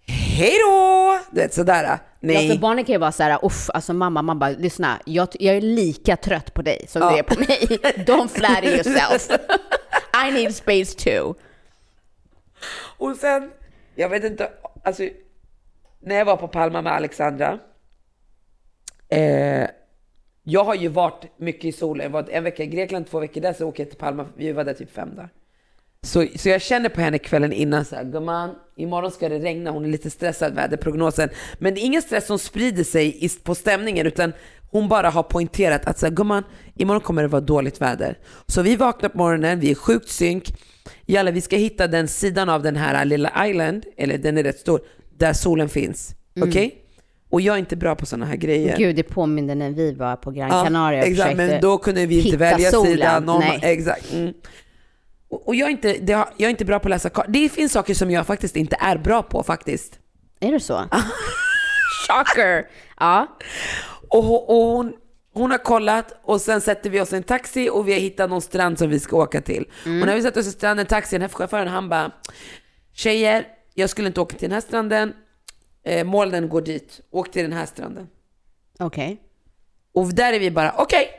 [0.07, 1.19] Hej då!
[1.31, 1.99] Du vet sådär.
[2.19, 2.47] Nej.
[2.47, 5.27] Ja, för barnen kan ju vara så här, uff, alltså mamma, man bara, lyssna, jag,
[5.39, 7.11] jag är lika trött på dig som Ja.
[7.11, 7.57] du är på mig.
[8.05, 9.39] Don't flatter yourself.
[10.27, 11.35] I need space too.
[12.97, 13.51] Och sen,
[13.95, 14.51] jag vet inte,
[14.83, 15.03] alltså
[15.99, 17.59] när jag var på Palma med Alexandra,
[19.09, 19.67] eh,
[20.43, 23.41] jag har ju varit mycket i solen, jag var en vecka i Grekland, två veckor
[23.41, 25.29] där, så åker jag till Palma, vi var där typ fem dagar.
[26.03, 29.71] Så, så jag känner på henne kvällen innan så här, gumman, imorgon ska det regna,
[29.71, 31.29] hon är lite stressad väderprognosen.
[31.59, 34.33] Men det är ingen stress som sprider sig på stämningen, utan
[34.71, 36.43] hon bara har poängterat att så här, gumman,
[36.75, 38.17] imorgon kommer det vara dåligt väder.
[38.47, 40.53] Så vi vaknar på morgonen, vi är sjukt synk.
[41.05, 44.59] Jalla, vi ska hitta den sidan av den här lilla island, eller den är rätt
[44.59, 44.81] stor,
[45.17, 46.15] där solen finns.
[46.41, 46.75] Okej?
[47.29, 48.77] Och jag är inte bra på sådana här grejer.
[48.77, 52.05] Gud, det påminner när vi var på Gran Ja, Canaria och exakt, men då kunde
[52.05, 52.91] vi inte välja solen.
[52.93, 53.19] sida.
[53.19, 53.59] Någon, Nej.
[53.63, 54.13] Exakt.
[54.13, 54.33] Mm.
[55.31, 57.31] Och, och jag, är inte, det jag är inte bra på att läsa kartor.
[57.31, 59.99] Det finns saker som jag faktiskt inte är bra på faktiskt.
[60.39, 60.83] Är det så?
[62.07, 62.67] Shocker!
[62.99, 63.37] Ja.
[64.09, 64.93] Och, ho- och hon,
[65.33, 68.29] hon har kollat och sen sätter vi oss i en taxi och vi har hittat
[68.29, 69.63] någon strand som vi ska åka till.
[69.83, 72.11] Och när vi sätter oss i stranden, taxin, chauffören han bara
[72.93, 75.13] Tjejer, jag skulle inte åka till den här stranden.
[75.85, 77.01] Eh, molnen går dit.
[77.11, 78.07] Åk till den här stranden.
[78.79, 79.21] Okej.
[79.93, 81.09] Och där är vi bara, okej,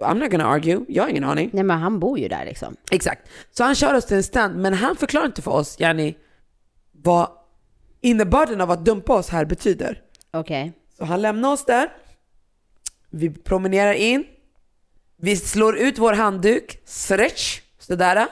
[0.00, 1.50] I'm not gonna argue, jag har ingen aning.
[1.52, 2.76] Nej, men han bor ju där liksom.
[2.90, 3.28] Exakt.
[3.50, 6.16] Så han kör oss till en strand, men han förklarar inte för oss, yani,
[6.92, 7.28] vad
[8.00, 10.02] innebörden av att dumpa oss här betyder.
[10.32, 10.72] Okej.
[10.98, 11.92] Så han lämnar oss där,
[13.10, 14.24] vi promenerar in,
[15.16, 18.26] vi slår ut vår handduk, stretch, sådär.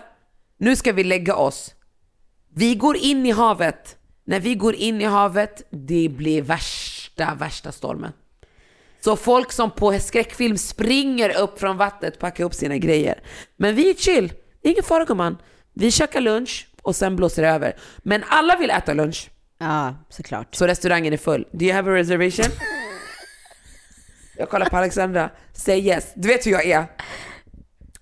[0.58, 1.74] Nu ska vi lägga oss.
[2.54, 3.96] Vi går in i havet.
[4.24, 8.12] När vi går in i havet, det blir värsta, värsta stormen.
[9.06, 13.22] Så folk som på skräckfilm springer upp från vattnet packar upp sina grejer.
[13.56, 14.32] Men vi är chill,
[14.62, 15.36] det är ingen fara gumman.
[15.74, 17.76] Vi käkar lunch och sen blåser det över.
[17.98, 20.54] Men alla vill äta lunch, Ja, såklart.
[20.54, 21.46] så restaurangen är full.
[21.52, 22.44] Do you have a reservation?
[24.38, 26.12] Jag kollar på Alexandra, say yes.
[26.14, 26.86] Du vet hur jag är.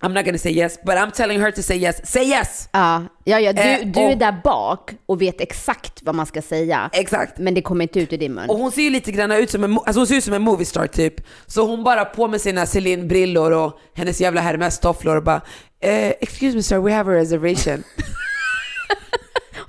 [0.01, 2.11] I'm not gonna say yes, but I'm telling her to say yes.
[2.11, 2.69] Say yes!
[2.71, 6.25] Ja, ja, ja du, Eh, du är och- där bak och vet exakt vad man
[6.25, 6.89] ska säga.
[6.93, 7.37] Exakt.
[7.37, 8.49] Men det kommer inte ut ur din mun.
[8.49, 10.41] Och hon ser ju lite grann ut som en, alltså hon ser ut som en
[10.41, 11.13] moviestar typ.
[11.47, 15.41] Så hon bara på med sina Celine-brillor och hennes jävla Hermes-tofflor och bara
[15.79, 17.83] eh, “Excuse me sir, we have a reservation”.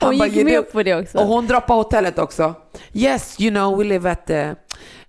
[0.00, 1.18] Hon gick "You med do?" på det också.
[1.18, 2.54] Och hon droppar hotellet också.
[2.92, 4.52] “Yes, you know, we live at uh,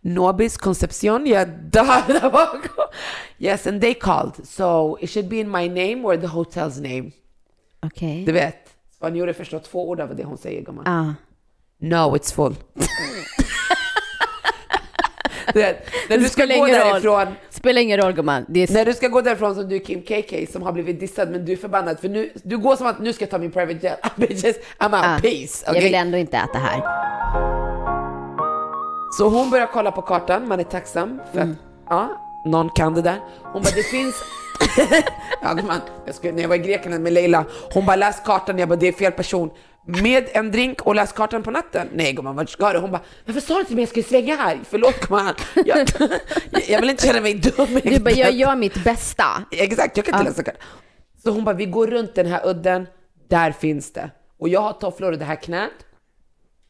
[0.02, 1.26] Nobis Concepcion”.
[1.28, 2.86] Jag dör där bakom.
[3.40, 7.12] “Yes, and they called, so it should be in my name or the hotel's name”.
[7.86, 8.24] Okej.
[8.26, 8.58] Du vet,
[8.96, 10.84] spanjorer förstår två ord av det hon säger gumman.
[10.86, 11.14] Ja.
[11.88, 12.56] No, it's full.
[15.54, 16.70] du vet, när du ska gå roll.
[16.70, 18.46] därifrån, Spelar ingen roll gumman.
[18.48, 21.46] När du ska gå därifrån som du är Kim KK som har blivit dissad men
[21.46, 23.80] du är förbannad för nu, du går som att nu ska jag ta min private
[23.88, 24.00] jet.
[24.16, 25.20] Bitches, I'm out, Ja.
[25.22, 25.64] peace.
[25.66, 25.84] Jag okej?
[25.84, 27.67] vill ändå inte äta här.
[29.12, 31.52] Så hon börjar kolla på kartan, man är tacksam för Mm.
[31.52, 31.58] att
[31.90, 33.20] ja, någon kan det där.
[33.44, 34.16] Hon bara, det finns...
[35.42, 38.60] ja, man, jag skulle, när jag var i Grekland med Leila, hon bara läs kartan,
[38.60, 39.52] jag bara det är fel person.
[40.04, 41.88] Med en drink och läs kartan på natten.
[41.94, 42.80] Nej gumman, vart ska du?
[42.80, 44.60] Hon bara, varför sa du till mig jag skulle svänga här?
[44.70, 45.34] Förlåt gumman.
[45.66, 45.88] Jag,
[46.68, 47.80] jag vill inte känna mig dum.
[47.84, 49.26] Du bara, jag gör mitt bästa.
[49.52, 50.62] Exakt, jag kan inte läsa kartan.
[51.24, 52.88] Så hon bara, vi går runt den här udden,
[53.30, 54.10] där finns det.
[54.40, 55.72] Och jag har tofflor i det här knät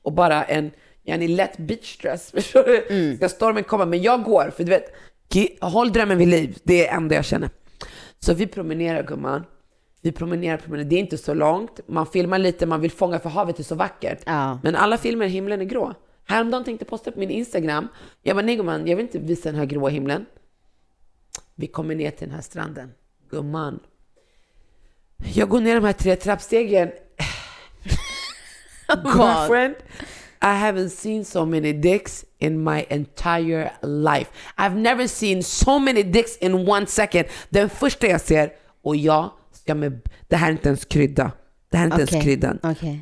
[0.04, 0.72] och bara en,
[1.14, 2.32] en lätt beachdress.
[2.36, 3.16] Förstår du?
[3.18, 3.86] Ska stormen komma?
[3.86, 4.94] Men jag går, för du vet,
[5.62, 6.58] håll drömmen vid liv.
[6.64, 7.50] Det är det enda jag känner.
[8.20, 9.44] Så vi promenerar gumman.
[10.02, 10.90] Vi promenerar, promenerar.
[10.90, 11.80] Det är inte så långt.
[11.88, 14.20] Man filmar lite, man vill fånga för havet är så vackert.
[14.26, 14.60] Ja.
[14.64, 15.94] Men alla filmer, himlen är grå.
[16.26, 17.88] Häromdagen tänkte jag posta på min Instagram.
[18.22, 20.26] Jag bara, nej gumman, jag vill inte visa den här gråa himlen.
[21.56, 22.92] Vi kommer ner till den här stranden.
[23.30, 23.80] Gumman.
[25.34, 26.92] Jag går ner de här tre trappstegen.
[29.06, 29.76] Girlfriend,
[30.42, 34.30] I haven't seen so many dicks in my entire life.
[34.58, 37.26] I've never seen so many dicks in one second.
[37.50, 38.50] Den första jag ser,
[38.84, 40.02] och jag ska med...
[40.28, 41.32] Det här är inte ens krydda.
[41.72, 42.22] Det här är inte ens Okej.
[42.24, 42.60] kryddan.
[42.64, 43.02] Okej.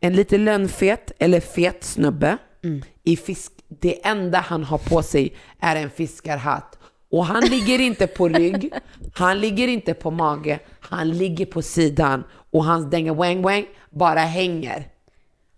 [0.00, 2.82] En lite lönnfet eller fet snubbe Mm.
[3.04, 3.52] i fisk.
[3.68, 6.78] Det enda han har på sig är en fiskarhatt.
[7.10, 8.72] Och han ligger inte på rygg,
[9.14, 14.20] han ligger inte på mage, han ligger på sidan och hans dänga wang wang bara
[14.20, 14.88] hänger.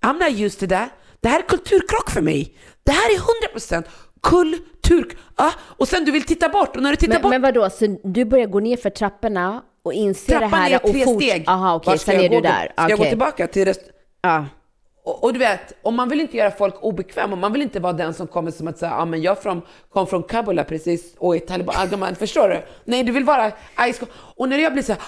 [0.05, 0.91] I'm not used to that.
[1.21, 2.57] Det här är kulturkrock för mig.
[2.85, 3.19] Det här är
[3.57, 3.85] 100%
[4.23, 5.19] kultur...
[5.37, 7.71] Ah, och sen du vill titta bort och när du tittar Men, bort men vadå,
[7.71, 11.05] så du börjar gå ner för trapporna och inser det Trappan här är och tre
[11.05, 11.23] fort...
[11.23, 11.45] steg.
[11.49, 12.73] Aha, okej, ska sen jag är du där.
[12.77, 13.81] Ska jag gå tillbaka till rest...
[14.23, 14.47] Ja.
[15.05, 17.93] Och, och du vet, om man vill inte göra folk obekväma, man vill inte vara
[17.93, 21.37] den som kommer som att säga, ah, men jag från, kom från Kabul precis och
[21.37, 22.63] är taliban, ah, man, förstår du?
[22.85, 23.53] Nej, du vill vara
[24.37, 25.03] Och när jag blir så här,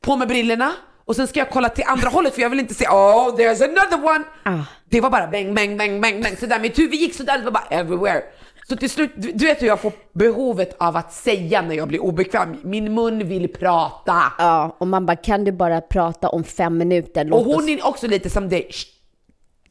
[0.00, 0.72] på med brillorna
[1.12, 3.64] och sen ska jag kolla till andra hållet för jag vill inte se, oh there's
[3.64, 4.24] another one.
[4.42, 4.64] Ah.
[4.88, 7.50] Det var bara bang, bang, bang, bang, bang, sådär, mitt huvud gick sådär, det var
[7.50, 8.22] bara everywhere.
[8.68, 11.88] Så till slut, du, du vet hur jag får behovet av att säga när jag
[11.88, 14.22] blir obekväm, min mun vill prata.
[14.38, 17.24] Ja, och man bara, kan du bara prata om fem minuter?
[17.24, 17.70] Låt Och hon oss...
[17.70, 18.70] är också lite som dig.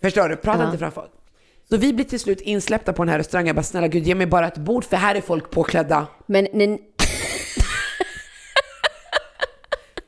[0.02, 0.36] Förstår du?
[0.36, 1.08] Prata inte framför.
[1.70, 3.48] Så vi blir till slut insläppta på den här restaurangen.
[3.48, 6.08] Jag bara, snälla gud, ge mig bara ett bord för här är folk påklädda.
[6.26, 6.80] Men, men,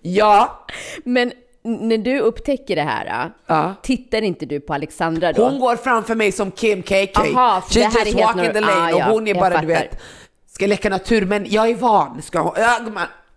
[0.05, 0.65] Ja,
[1.03, 1.31] men
[1.63, 3.73] när du upptäcker det här, Ja.
[3.83, 5.49] tittar inte du på Alexandra då?
[5.49, 7.19] hon går framför mig som Kim KK.
[7.19, 9.67] Aha, She det just walk in the lane Ah, ja, och hon är bara, du
[9.67, 9.99] vet,
[10.47, 11.25] ska leka natur.
[11.25, 12.21] Men jag är van.
[12.21, 12.79] Ska hon, ja.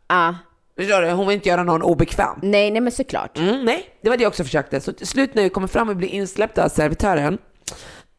[0.09, 0.35] Ja.
[0.77, 1.11] Förstår du?
[1.11, 2.39] Hon vill inte göra någon obekväm.
[2.43, 3.39] Nej, nej men såklart.
[3.39, 4.81] Mm, nej, det var det jag också försökte.
[4.81, 7.39] Så till slut när vi kommer fram och blir insläppta av servitören,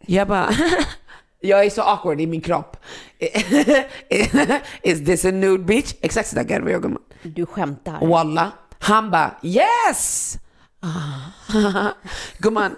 [0.05, 0.49] jag bara,
[1.39, 2.77] jag är så awkward i min kropp.
[4.84, 5.95] Is this a nude beach?
[6.01, 7.01] Exakt sådär garvar jag gumman.
[7.24, 8.07] Du skämtar.
[8.07, 8.51] Walla.
[8.80, 10.36] Han bara, yes!
[12.38, 12.76] Gumman,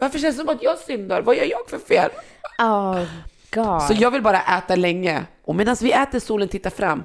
[0.00, 1.22] varför känns det som att jag syndar?
[1.22, 2.10] Vad gör jag för fel?
[2.58, 3.04] Oh
[3.54, 3.82] god.
[3.82, 5.24] Så jag vill bara äta länge.
[5.44, 7.02] Och medan vi äter solen tittar fram.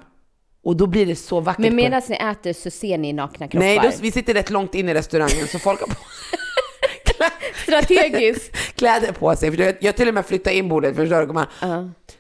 [0.64, 1.60] Och då blir det så vackert.
[1.60, 3.66] Men medan ni äter så ser ni nakna kroppar?
[3.66, 5.96] Nej, då, vi sitter rätt långt in i restaurangen så folk har på
[7.68, 8.52] Strategiskt.
[8.76, 9.52] kläder på sig.
[9.52, 11.46] För jag, jag till och med flyttar in bordet, förstår du gumman?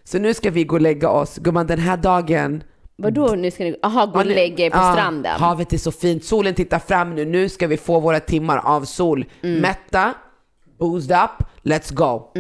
[0.03, 1.37] Så nu ska vi gå och lägga oss.
[1.37, 2.63] Gumman, den här dagen...
[2.99, 5.39] Vadå, nu ska ni, aha, gå och lägga er på Ja, stranden?
[5.39, 7.25] Havet är så fint, solen tittar fram nu.
[7.25, 9.25] Nu ska vi få våra timmar av sol.
[9.43, 9.59] Mm.
[9.61, 10.13] Mätta,
[10.79, 12.31] boozed up, let's go.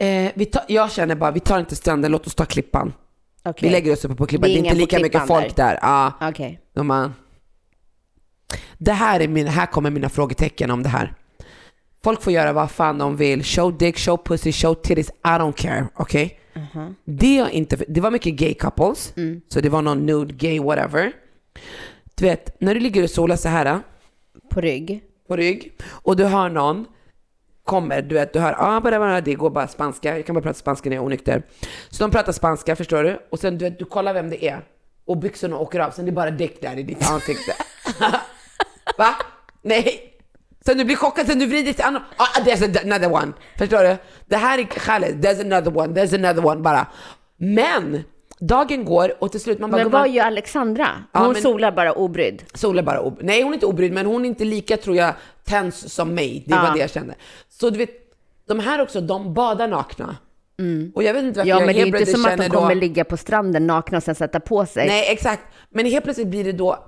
[0.00, 2.92] Eh, vi tar, jag känner bara, vi tar inte stranden, låt oss ta klippan.
[3.44, 3.68] Okej.
[3.68, 4.48] Vi lägger oss uppe på klippan.
[4.48, 5.78] Det Det är är, inte lika mycket folk där.
[5.82, 6.12] Ja.
[6.20, 6.60] Okej.
[6.74, 7.14] Gumman.
[8.78, 11.14] Det här, är min, här kommer mina frågetecken om det här.
[12.04, 13.44] Folk får göra vad fan de vill.
[13.44, 15.10] Show dick, show pussy, show titties.
[15.10, 15.86] I don't care.
[15.94, 16.40] Okej?
[17.04, 19.14] Det, jag inte, det var mycket gay couples.
[19.48, 21.12] Så det var någon nude, gay, whatever.
[22.14, 23.80] Du vet, när du ligger och solar så här
[24.50, 25.02] På rygg?
[25.28, 26.86] på rygg och du har någon
[27.64, 30.42] kommer, du vet, du hör, ah, bara, bara, det går bara spanska, jag kan bara
[30.42, 31.42] prata spanska när jag är onykter.
[31.90, 33.18] Så de pratar spanska, förstår du?
[33.30, 34.60] Och sen du vet, du kollar vem det är.
[35.04, 37.52] Och byxorna åker av, sen det är bara däck där i ditt ansikte.
[38.98, 39.14] Va?
[39.62, 40.04] Nej.
[40.66, 43.32] Sen du blir chockad, sen du vrider till annan, ah, there's another one.
[43.58, 43.96] Förstår du?
[44.26, 46.86] Det här är Khaled, there's another one, there's another one bara.
[47.36, 48.04] Men,
[48.40, 50.88] dagen går och till slut man bara, Men "Gumman, vad gör Alexandra?
[51.12, 52.42] Ja, Hon men- solar bara obrydd.
[52.54, 54.96] Sol är bara ob- Nej, hon är inte obrydd, men hon är inte lika, tror
[54.96, 55.12] jag,
[55.44, 56.44] tens som mig.
[56.46, 56.72] Det var Ja.
[56.72, 57.14] det jag kände.
[57.48, 57.90] Så du vet,
[58.48, 60.16] de här också, de badar nakna.
[60.94, 62.74] Och jag vet inte varför Ja, jag men det är inte som att de kommer
[62.74, 62.80] då...
[62.80, 64.86] ligga på stranden nakna och sen sätta på sig.
[64.86, 65.42] Nej, exakt.
[65.70, 66.84] Men helt plötsligt blir det då...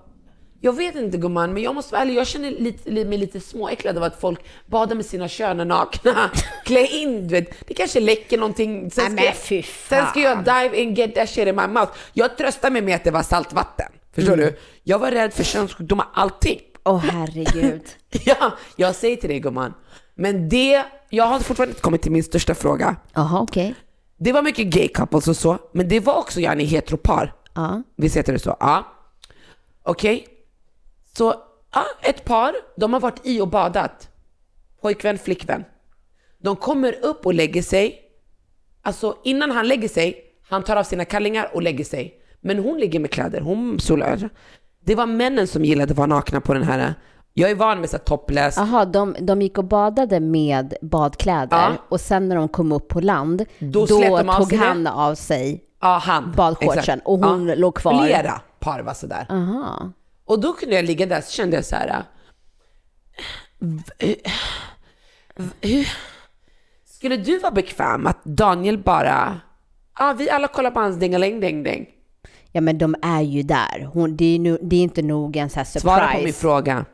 [0.62, 3.96] Jag vet inte gumman, men jag måste vara ärlig, jag känner lite, mig lite småäcklad
[3.96, 6.30] av att folk badar med sina köner nakna.
[6.64, 7.68] Klä in, du vet.
[7.68, 8.90] Det kanske läcker någonting.
[8.90, 11.66] Sen Nej, ska, men jag, sen ska jag dive in, get that shit in my
[11.66, 11.92] mouth.
[12.12, 13.86] Jag tröstar mig med att det var saltvatten.
[14.14, 14.46] Förstår Mm.
[14.46, 14.56] du?
[14.82, 16.60] Jag var rädd för könssjukdomar, allting.
[16.84, 17.82] Åh herregud.
[18.24, 19.74] Ja, jag säger till dig gumman.
[20.14, 22.96] Men det, jag har fortfarande inte kommit till min största fråga.
[23.12, 23.74] Jaha, okej.
[24.16, 27.34] Det var mycket gay couples och så, men det var också gärna heteropar.
[27.54, 27.82] Ja.
[27.96, 28.56] Visst heter det så?
[28.60, 28.86] Ja.
[29.82, 30.26] Okej.
[31.16, 31.34] Så,
[31.74, 34.08] ja, ett par, de har varit i och badat.
[34.82, 35.64] Pojkvän, flickvän.
[36.42, 37.98] De kommer upp och lägger sig.
[38.82, 40.16] Alltså innan han lägger sig,
[40.48, 42.14] han tar av sina kallingar och lägger sig.
[42.40, 44.28] Men hon ligger med kläder, hon solar.
[44.84, 46.94] Det var männen som gillade att vara nakna på den här.
[47.34, 48.56] Jag är van med så topless.
[48.56, 51.72] Jaha, de, de gick och badade med badkläder Ja.
[51.88, 55.64] och sen när de kom upp på land, Då då, tog han av sig.
[55.80, 56.32] Ja, han.
[56.36, 58.04] badshortsen och hon låg kvar.
[58.04, 59.26] Flera par var sådär.
[59.28, 59.92] Aha.
[60.30, 62.04] Och då kunde jag ligga där så kände jag så här.
[65.60, 65.88] hur-
[66.84, 69.40] Skulle du vara bekväm att Daniel bara,
[69.98, 71.86] ja vi alla kollar på hans dingeling ding ding.
[72.52, 73.88] Ja men de är ju där.
[73.92, 75.80] Hon, det, är nu, det är inte nog en så här surprise.
[75.96, 76.84] Svara på min fråga.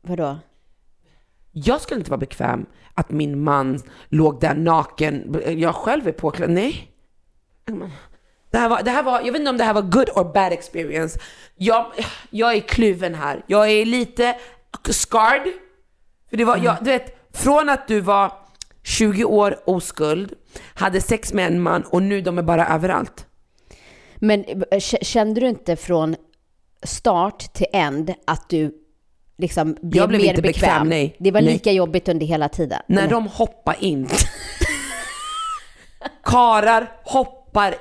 [0.00, 0.38] Vadå?
[1.52, 5.42] Jag skulle inte vara bekväm att min man låg där naken.
[5.46, 6.50] Jag själv är påklädd.
[6.50, 6.92] Nej.
[8.50, 10.24] Det här, var, det här var, jag vet inte om det här var good or
[10.24, 11.18] bad experience.
[11.56, 11.86] Jag,
[12.30, 13.42] jag är kluven här.
[13.46, 14.36] Jag är lite
[14.90, 15.52] scarred.
[16.30, 18.32] För det var, jag, du vet, från att du var
[18.84, 20.32] 20 år oskuld,
[20.74, 23.26] hade sex med en man och nu de är bara överallt.
[24.16, 26.16] Men eh, kände du inte från
[26.82, 28.74] start till end att du
[29.38, 30.88] liksom blev blev mer inte bekväm, bekväm?
[30.88, 31.16] nej.
[31.18, 31.52] Det var Nej.
[31.52, 32.82] lika jobbigt under hela tiden?
[32.86, 33.10] När Eller?
[33.10, 34.08] de hoppar in.
[36.24, 37.37] Karar hoppar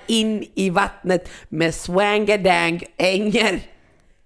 [0.07, 3.59] in i vattnet med swangadang, hänger,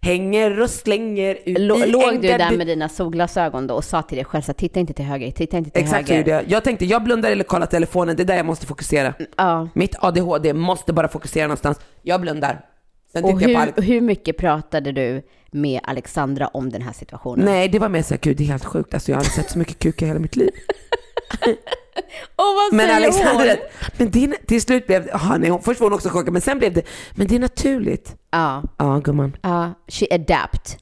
[0.02, 4.02] hänger och slänger ut Lå- i Låg du där med dina solglasögon då och sa
[4.02, 6.18] till dig själv så titta inte till höger, titta inte till Exakt höger?
[6.22, 6.44] gjorde jag.
[6.52, 9.14] Jag tänkte, jag blundar eller kollar telefonen, det är där jag måste fokusera.
[9.38, 9.70] Ja.
[9.74, 11.80] Mitt ADHD måste bara fokusera någonstans.
[12.02, 12.66] Jag blundar.
[13.14, 13.78] Sen Och hur, Alex.
[13.82, 15.22] hur mycket pratade du
[15.52, 17.46] med Alexandra om den här situationen?
[17.46, 18.94] Nej, det var mer såhär, gud det är helt sjukt.
[18.94, 20.52] Alltså jag har aldrig sett så mycket kuk i hela mitt liv.
[22.36, 23.58] Och vad Men säger Alexandra, hon?
[23.98, 26.60] men det, till slut blev det, aha, nej, först var hon också chockad, men sen
[26.60, 26.82] blev det,
[27.16, 28.16] men det är naturligt.
[28.32, 29.36] Ja, Ja, gumman.
[29.42, 30.78] ja, she adapt.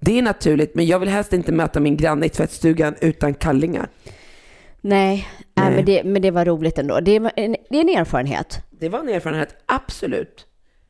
[0.00, 3.88] Det är naturligt, men jag vill helst inte möta min granne i tvättstugan utan kallingar.
[4.80, 5.74] Nej, nej.
[5.74, 7.00] Men, det, men det var roligt ändå.
[7.00, 8.58] Det, var en, det är en erfarenhet.
[8.70, 10.46] Det var en erfarenhet, absolut.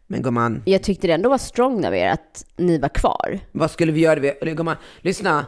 [0.06, 3.38] Men gumman, Jag tyckte det ändå var strong av er att ni var kvar.
[3.52, 4.20] vad skulle vi göra?
[4.20, 5.46] Eller gumman, lyssna.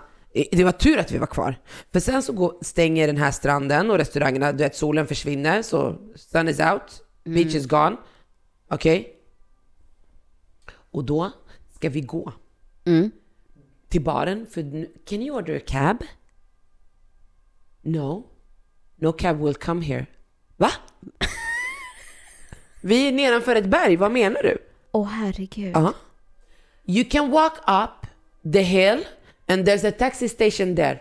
[0.52, 1.56] Det var tur att vi var kvar.
[1.92, 5.98] För sen så går, stänger den här stranden och restaurangerna, du vet solen försvinner, så
[6.16, 7.96] sun is out, beach is gone.
[8.70, 9.12] Okej?
[10.90, 11.32] Och då
[11.74, 12.32] ska vi gå
[12.84, 13.10] Mm.
[13.88, 15.96] till baren, för can you order a cab?
[17.82, 18.26] No.
[18.96, 20.06] No cab will come here.
[20.56, 20.70] Va?
[22.80, 24.58] vi är nedanför ett berg, vad menar du?
[24.92, 25.72] Åh herregud.
[25.74, 25.94] Ja.
[26.84, 28.10] You can walk up
[28.52, 29.04] the hill
[29.48, 31.00] and there's a taxi station there.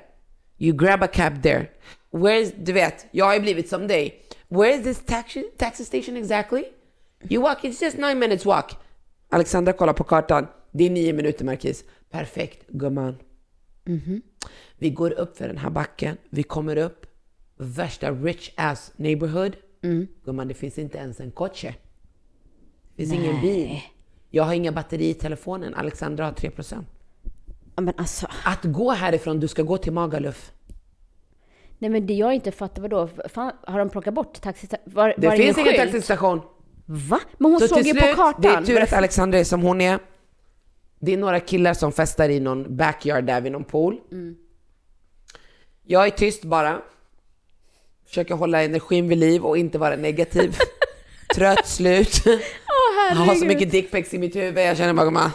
[0.58, 1.68] You grab a cab there.
[2.12, 4.22] Where's, du vet, jag har ju blivit som dig.
[4.48, 6.64] Where is this taxi, taxi station exactly?
[7.30, 8.78] You walk, it's just nine minutes walk.
[9.30, 10.48] Alexandra kollar på kartan.
[10.72, 11.84] Det är nio minuter Markis.
[12.10, 13.16] Perfekt gumman.
[14.78, 16.18] Vi går upp för den här backen.
[16.30, 17.06] Vi kommer upp.
[17.58, 19.56] Värsta rich ass neighborhood.
[20.26, 21.76] Gumman, det finns inte ens en koche.
[22.96, 23.82] Det finns ingen bil.
[24.30, 25.74] Jag har inga batteri i telefonen.
[25.74, 26.74] Alexandra har 3%.
[26.74, 26.84] Ja,
[27.76, 30.52] Men alltså, Att gå härifrån, du ska gå till Magaluf.
[31.80, 33.10] nej men det jag inte fattar, vadå?
[33.34, 34.68] Fan, har de plockat bort taxi?
[34.86, 35.78] Var, Det var finns ingen skylt?
[35.92, 36.42] taxistation.
[36.86, 37.20] Va?
[37.38, 38.42] Men hon Så såg ju på slut, kartan.
[38.42, 40.00] Det är tur att Alexandra är som hon är.
[41.00, 44.00] Det är några killar som festar i någon backyard där vid någon pool.
[44.12, 44.36] Mm.
[45.84, 46.82] Jag är tyst bara.
[48.08, 50.58] Försöker hålla energin vid liv och inte vara negativ.
[51.36, 52.24] Trött, slut.
[52.96, 53.48] Åh Jag har så herregud.
[53.48, 54.64] mycket dickpics i mitt huvud.
[54.66, 55.32] Jag känner bara,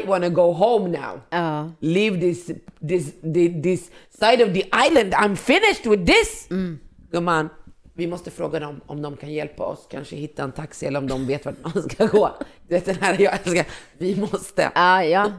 [0.00, 1.20] I wanna go home now.
[1.30, 1.70] Ja.
[1.80, 2.46] Leave this,
[2.88, 5.14] this, this, this side of the island.
[5.14, 6.46] I'm finished with this!
[6.50, 6.78] Mm.
[7.12, 7.48] Gumman,
[7.94, 11.06] vi måste fråga dem om de kan hjälpa oss, kanske hitta en taxi eller om
[11.08, 12.30] de vet vart man ska gå.
[12.68, 13.66] Du vet den här, jag älskar,
[13.98, 14.70] vi måste.
[14.74, 15.32] Ja, ja.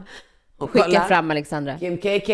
[0.58, 1.04] Och Skicka kolla.
[1.04, 1.78] fram Alexandra.
[1.78, 2.32] Kim KK,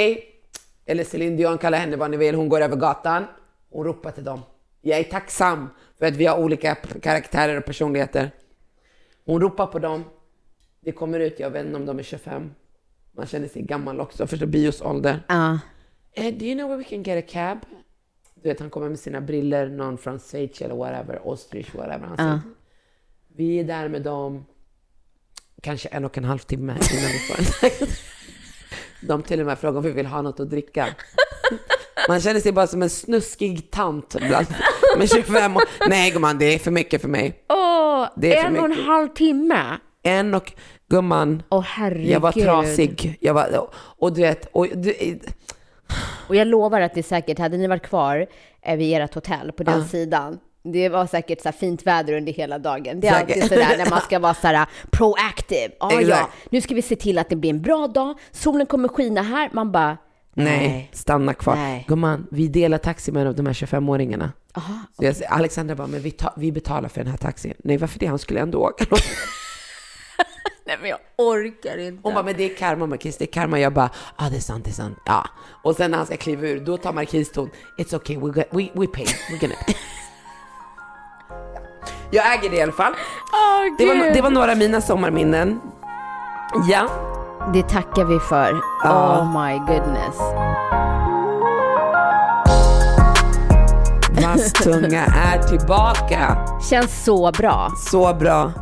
[0.87, 3.25] eller Celine Dion, kalla henne vad ni vill, hon går över gatan.
[3.71, 4.41] Hon ropar till dem.
[4.83, 8.31] Jag är tacksam för att vi har olika karaktärer och personligheter.
[9.25, 10.05] Hon ropar på dem.
[10.81, 12.51] Det kommer ut, jag vet inte om de är 25.
[13.13, 15.21] Man känner sig gammal också, förstår bios ålder.
[15.29, 15.59] Ja.
[16.13, 17.59] Eh, do you know where we can get a cab?
[18.35, 22.07] Du vet, han kommer med sina briller, någon från Schweiz eller whatever, Ostrich, whatever.
[22.07, 22.41] Han säger,
[23.37, 24.45] vi är där med dem
[25.63, 27.89] kanske en och en halv timme innan vi får en
[29.01, 30.89] De till och med frågar om vi vill ha något att dricka.
[32.09, 34.47] Man känner sig bara som en snuskig tant bland,
[34.99, 35.63] med 25 år.
[35.89, 37.45] Nej gumman, det är för mycket för mig.
[37.49, 37.64] Åh,
[38.17, 38.87] Det är för en och en mycket.
[38.87, 39.63] halv timme.
[40.03, 40.53] En och
[40.89, 42.11] gumman, Åh herregud.
[42.11, 43.19] jag var trasig.
[43.21, 45.19] Jag var, och du vet, och, du,
[46.29, 48.27] Och jag lovar att det säkert, hade ni varit kvar
[48.63, 49.85] eh, vid ert hotell på den Ja.
[49.87, 53.01] sidan, det var säkert så här fint väder under hela dagen.
[53.01, 53.37] Det är Säkert.
[53.37, 55.75] alltid sådär när man ska vara så här proactive.
[55.81, 56.33] Ah, ja, Exakt.
[56.51, 58.19] nu ska vi se till att det blir en bra dag.
[58.31, 59.51] Solen kommer skina här.
[59.53, 59.97] Man bara,
[60.35, 61.55] Nej, stanna kvar.
[61.57, 61.85] Nej.
[61.89, 64.33] Gumman, vi delar taxi med de här 25-åringarna.
[64.55, 67.55] aha, Så jag, säger- Alexandra bara, men vi, ta, vi betalar för den här taxin.
[67.59, 68.07] Nej, varför det?
[68.07, 68.85] Han skulle ändå åka.
[70.67, 72.01] nej men jag orkar inte.
[72.03, 73.61] Hon bara, men det är karma Marquis, det är karma.
[73.61, 74.99] Jag bara, ja ah, det är sant, det är sant.
[75.07, 75.27] Ja.
[75.63, 78.45] Och sen när han ska kliva ur, då tar Marquis ton, it's okay, we, got,
[78.51, 79.75] we, we pay, we're gonna pay.
[82.11, 82.93] Jag äger det i alla fall.
[83.33, 85.61] Åh, Det var, det var några av mina sommarminnen.
[86.71, 86.89] Ja,
[87.53, 88.61] Det tackar vi för.
[88.85, 89.19] Ja.
[89.19, 90.17] Oh my goodness.
[94.25, 96.47] Vasstunga är tillbaka.
[96.71, 97.71] Känns så bra.
[97.77, 98.53] Så bra.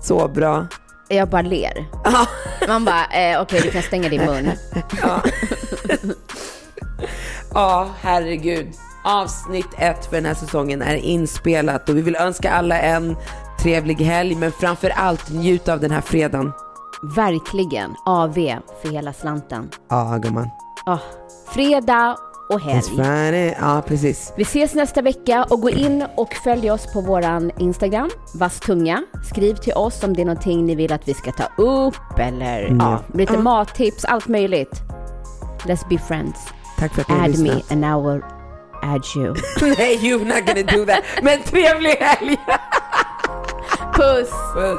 [0.00, 0.66] Så bra.
[1.08, 1.86] Jag bara ler.
[2.04, 2.26] Ja.
[2.68, 4.50] Man bara, eh, okej du kan stänga din mun.
[7.54, 8.66] Ja, herregud.
[9.04, 13.16] Avsnitt ett för den här säsongen är inspelat och vi vill önska alla en
[13.60, 16.52] trevlig helg, men framför allt njut av den här fredagen.
[17.02, 17.94] Verkligen.
[18.06, 18.34] AV
[18.82, 19.68] för hela slanten.
[19.90, 20.48] Ja, gumman.
[20.86, 20.98] Ah,
[21.48, 22.16] fredag
[22.50, 22.82] och helg.
[22.82, 23.56] Friday.
[23.60, 24.32] Ja, precis.
[24.36, 29.02] Vi ses nästa vecka och gå in och följ oss på våran Instagram, Vasstunga.
[29.30, 32.64] Skriv till oss om det är någonting ni vill att vi ska ta upp eller
[32.66, 32.78] Mm.
[32.80, 34.80] ja, lite mattips, allt möjligt.
[35.64, 36.38] Let's be friends.
[36.78, 37.72] Tack för att ni har Add me lyssnat.
[37.72, 38.22] and now will
[38.82, 39.34] add you.
[39.78, 41.02] Nej, you're not gonna do that.
[41.22, 42.36] Men trevlig helg!
[43.94, 44.30] Puss!
[44.54, 44.78] Puss.